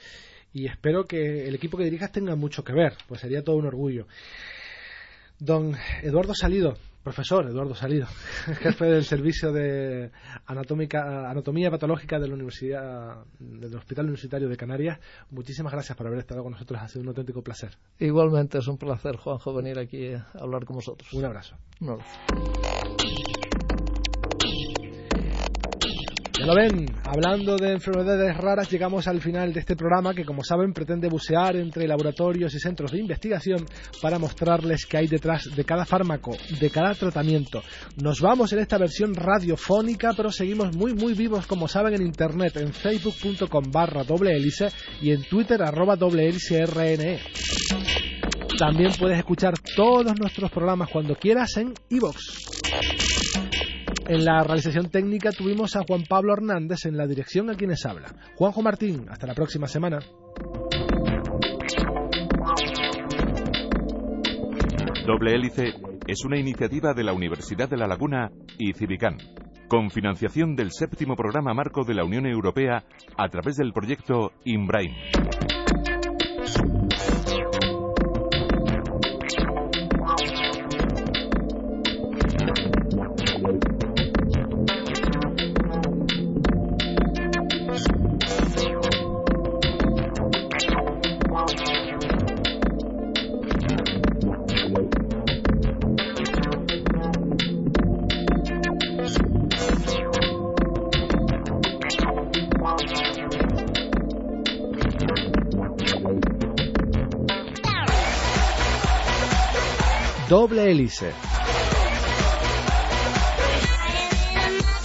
y 0.53 0.67
espero 0.67 1.05
que 1.05 1.49
el 1.49 1.55
equipo 1.55 1.77
que 1.77 1.85
dirijas 1.85 2.13
tenga 2.13 2.37
mucho 2.37 2.65
que 2.65 2.73
ver, 2.73 2.95
pues 3.09 3.21
sería 3.21 3.43
todo 3.43 3.57
un 3.57 3.67
orgullo. 3.67 4.07
Don 5.39 5.75
Eduardo 6.03 6.35
Salido, 6.35 6.77
profesor 7.03 7.47
Eduardo 7.49 7.75
Salido, 7.75 8.07
jefe 8.61 8.85
del 8.85 9.05
servicio 9.05 9.53
de 9.53 10.11
anatomía 10.47 11.71
patológica 11.71 12.21
de 12.21 12.29
la 12.29 12.35
Universidad 12.35 13.25
del 13.39 13.75
Hospital 13.75 14.05
Universitario 14.05 14.49
de 14.49 14.57
Canarias, 14.57 15.01
muchísimas 15.31 15.73
gracias 15.73 15.97
por 15.97 16.07
haber 16.07 16.21
estado 16.21 16.43
con 16.43 16.53
nosotros, 16.53 16.81
ha 16.81 16.89
sido 16.89 17.03
un 17.03 17.09
auténtico 17.09 17.43
placer. 17.43 17.77
Igualmente 17.99 18.59
es 18.59 18.69
un 18.69 18.79
placer, 18.79 19.17
Juanjo, 19.17 19.53
venir 19.55 19.79
aquí 19.79 20.13
a 20.13 20.27
hablar 20.39 20.65
con 20.65 20.77
vosotros. 20.77 21.13
Un 21.13 21.25
abrazo. 21.25 21.57
Un 21.81 21.91
abrazo. 21.91 23.32
Ya 26.43 26.49
lo 26.49 26.57
ven, 26.57 26.87
hablando 27.05 27.55
de 27.55 27.71
enfermedades 27.71 28.37
raras, 28.37 28.69
llegamos 28.69 29.07
al 29.07 29.21
final 29.21 29.53
de 29.53 29.61
este 29.61 29.77
programa 29.77 30.13
que, 30.13 30.25
como 30.25 30.43
saben, 30.43 30.73
pretende 30.73 31.09
bucear 31.09 31.55
entre 31.55 31.87
laboratorios 31.87 32.53
y 32.53 32.59
centros 32.59 32.91
de 32.91 32.99
investigación 32.99 33.65
para 34.01 34.19
mostrarles 34.19 34.85
qué 34.87 34.97
hay 34.97 35.07
detrás 35.07 35.45
de 35.55 35.65
cada 35.65 35.85
fármaco, 35.85 36.37
de 36.59 36.69
cada 36.69 36.97
tratamiento. 36.97 37.63
Nos 38.03 38.21
vamos 38.21 38.53
en 38.53 38.59
esta 38.59 38.77
versión 38.77 39.15
radiofónica, 39.15 40.15
pero 40.17 40.33
seguimos 40.33 40.75
muy, 40.75 40.95
muy 40.95 41.15
vivos, 41.15 41.47
como 41.47 41.69
saben, 41.69 41.95
en 41.95 42.03
internet, 42.03 42.57
en 42.57 42.73
facebook.com 42.73 43.71
barra 43.71 44.03
doble 44.03 44.33
hélice 44.33 44.67
y 45.01 45.13
en 45.13 45.23
twitter 45.23 45.63
arroba 45.63 45.95
doble 45.95 46.29
hélice 46.29 46.67
RNE. 46.67 47.21
También 48.59 48.91
puedes 48.99 49.19
escuchar 49.19 49.55
todos 49.77 50.19
nuestros 50.19 50.51
programas 50.51 50.89
cuando 50.91 51.15
quieras 51.15 51.57
en 51.59 51.73
iVoox. 51.91 52.17
En 54.09 54.25
la 54.25 54.43
realización 54.43 54.91
técnica 54.91 55.31
tuvimos 55.31 55.77
a 55.77 55.83
Juan 55.87 56.03
Pablo 56.09 56.33
Hernández 56.33 56.87
en 56.87 56.97
la 56.97 57.07
dirección 57.07 57.51
a 57.51 57.55
quienes 57.55 57.87
habla. 57.87 58.09
Juanjo 58.35 58.63
Martín, 58.63 59.07
hasta 59.09 59.27
la 59.27 59.35
próxima 59.35 59.67
semana. 59.67 60.01
Doble 65.07 65.35
Hélice 65.35 65.75
es 66.07 66.25
una 66.25 66.39
iniciativa 66.39 66.95
de 66.95 67.05
la 67.05 67.13
Universidad 67.13 67.69
de 67.69 67.77
La 67.77 67.87
Laguna 67.87 68.31
y 68.59 68.73
Civicán, 68.73 69.19
con 69.69 69.91
financiación 69.91 70.57
del 70.57 70.71
séptimo 70.73 71.17
programa 71.17 71.55
marco 71.55 71.85
de 71.85 71.95
la 71.95 72.05
Unión 72.05 72.27
Europea 72.27 72.85
a 73.17 73.29
través 73.29 73.57
del 73.57 73.73
proyecto 73.73 74.33
IMBRAIN. 74.45 74.93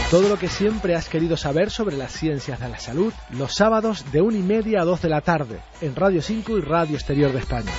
Todo 0.09 0.29
lo 0.29 0.37
que 0.37 0.47
siempre 0.47 0.95
has 0.95 1.09
querido 1.09 1.35
saber 1.35 1.69
sobre 1.69 1.97
las 1.97 2.13
ciencias 2.13 2.59
de 2.59 2.69
la 2.69 2.79
salud, 2.79 3.13
los 3.31 3.53
sábados 3.53 4.09
de 4.11 4.21
1 4.21 4.37
y 4.37 4.41
media 4.41 4.81
a 4.81 4.85
2 4.85 5.01
de 5.01 5.09
la 5.09 5.21
tarde, 5.21 5.59
en 5.81 5.95
Radio 5.95 6.21
5 6.21 6.57
y 6.57 6.61
Radio 6.61 6.95
Exterior 6.95 7.33
de 7.33 7.39
España. 7.39 7.73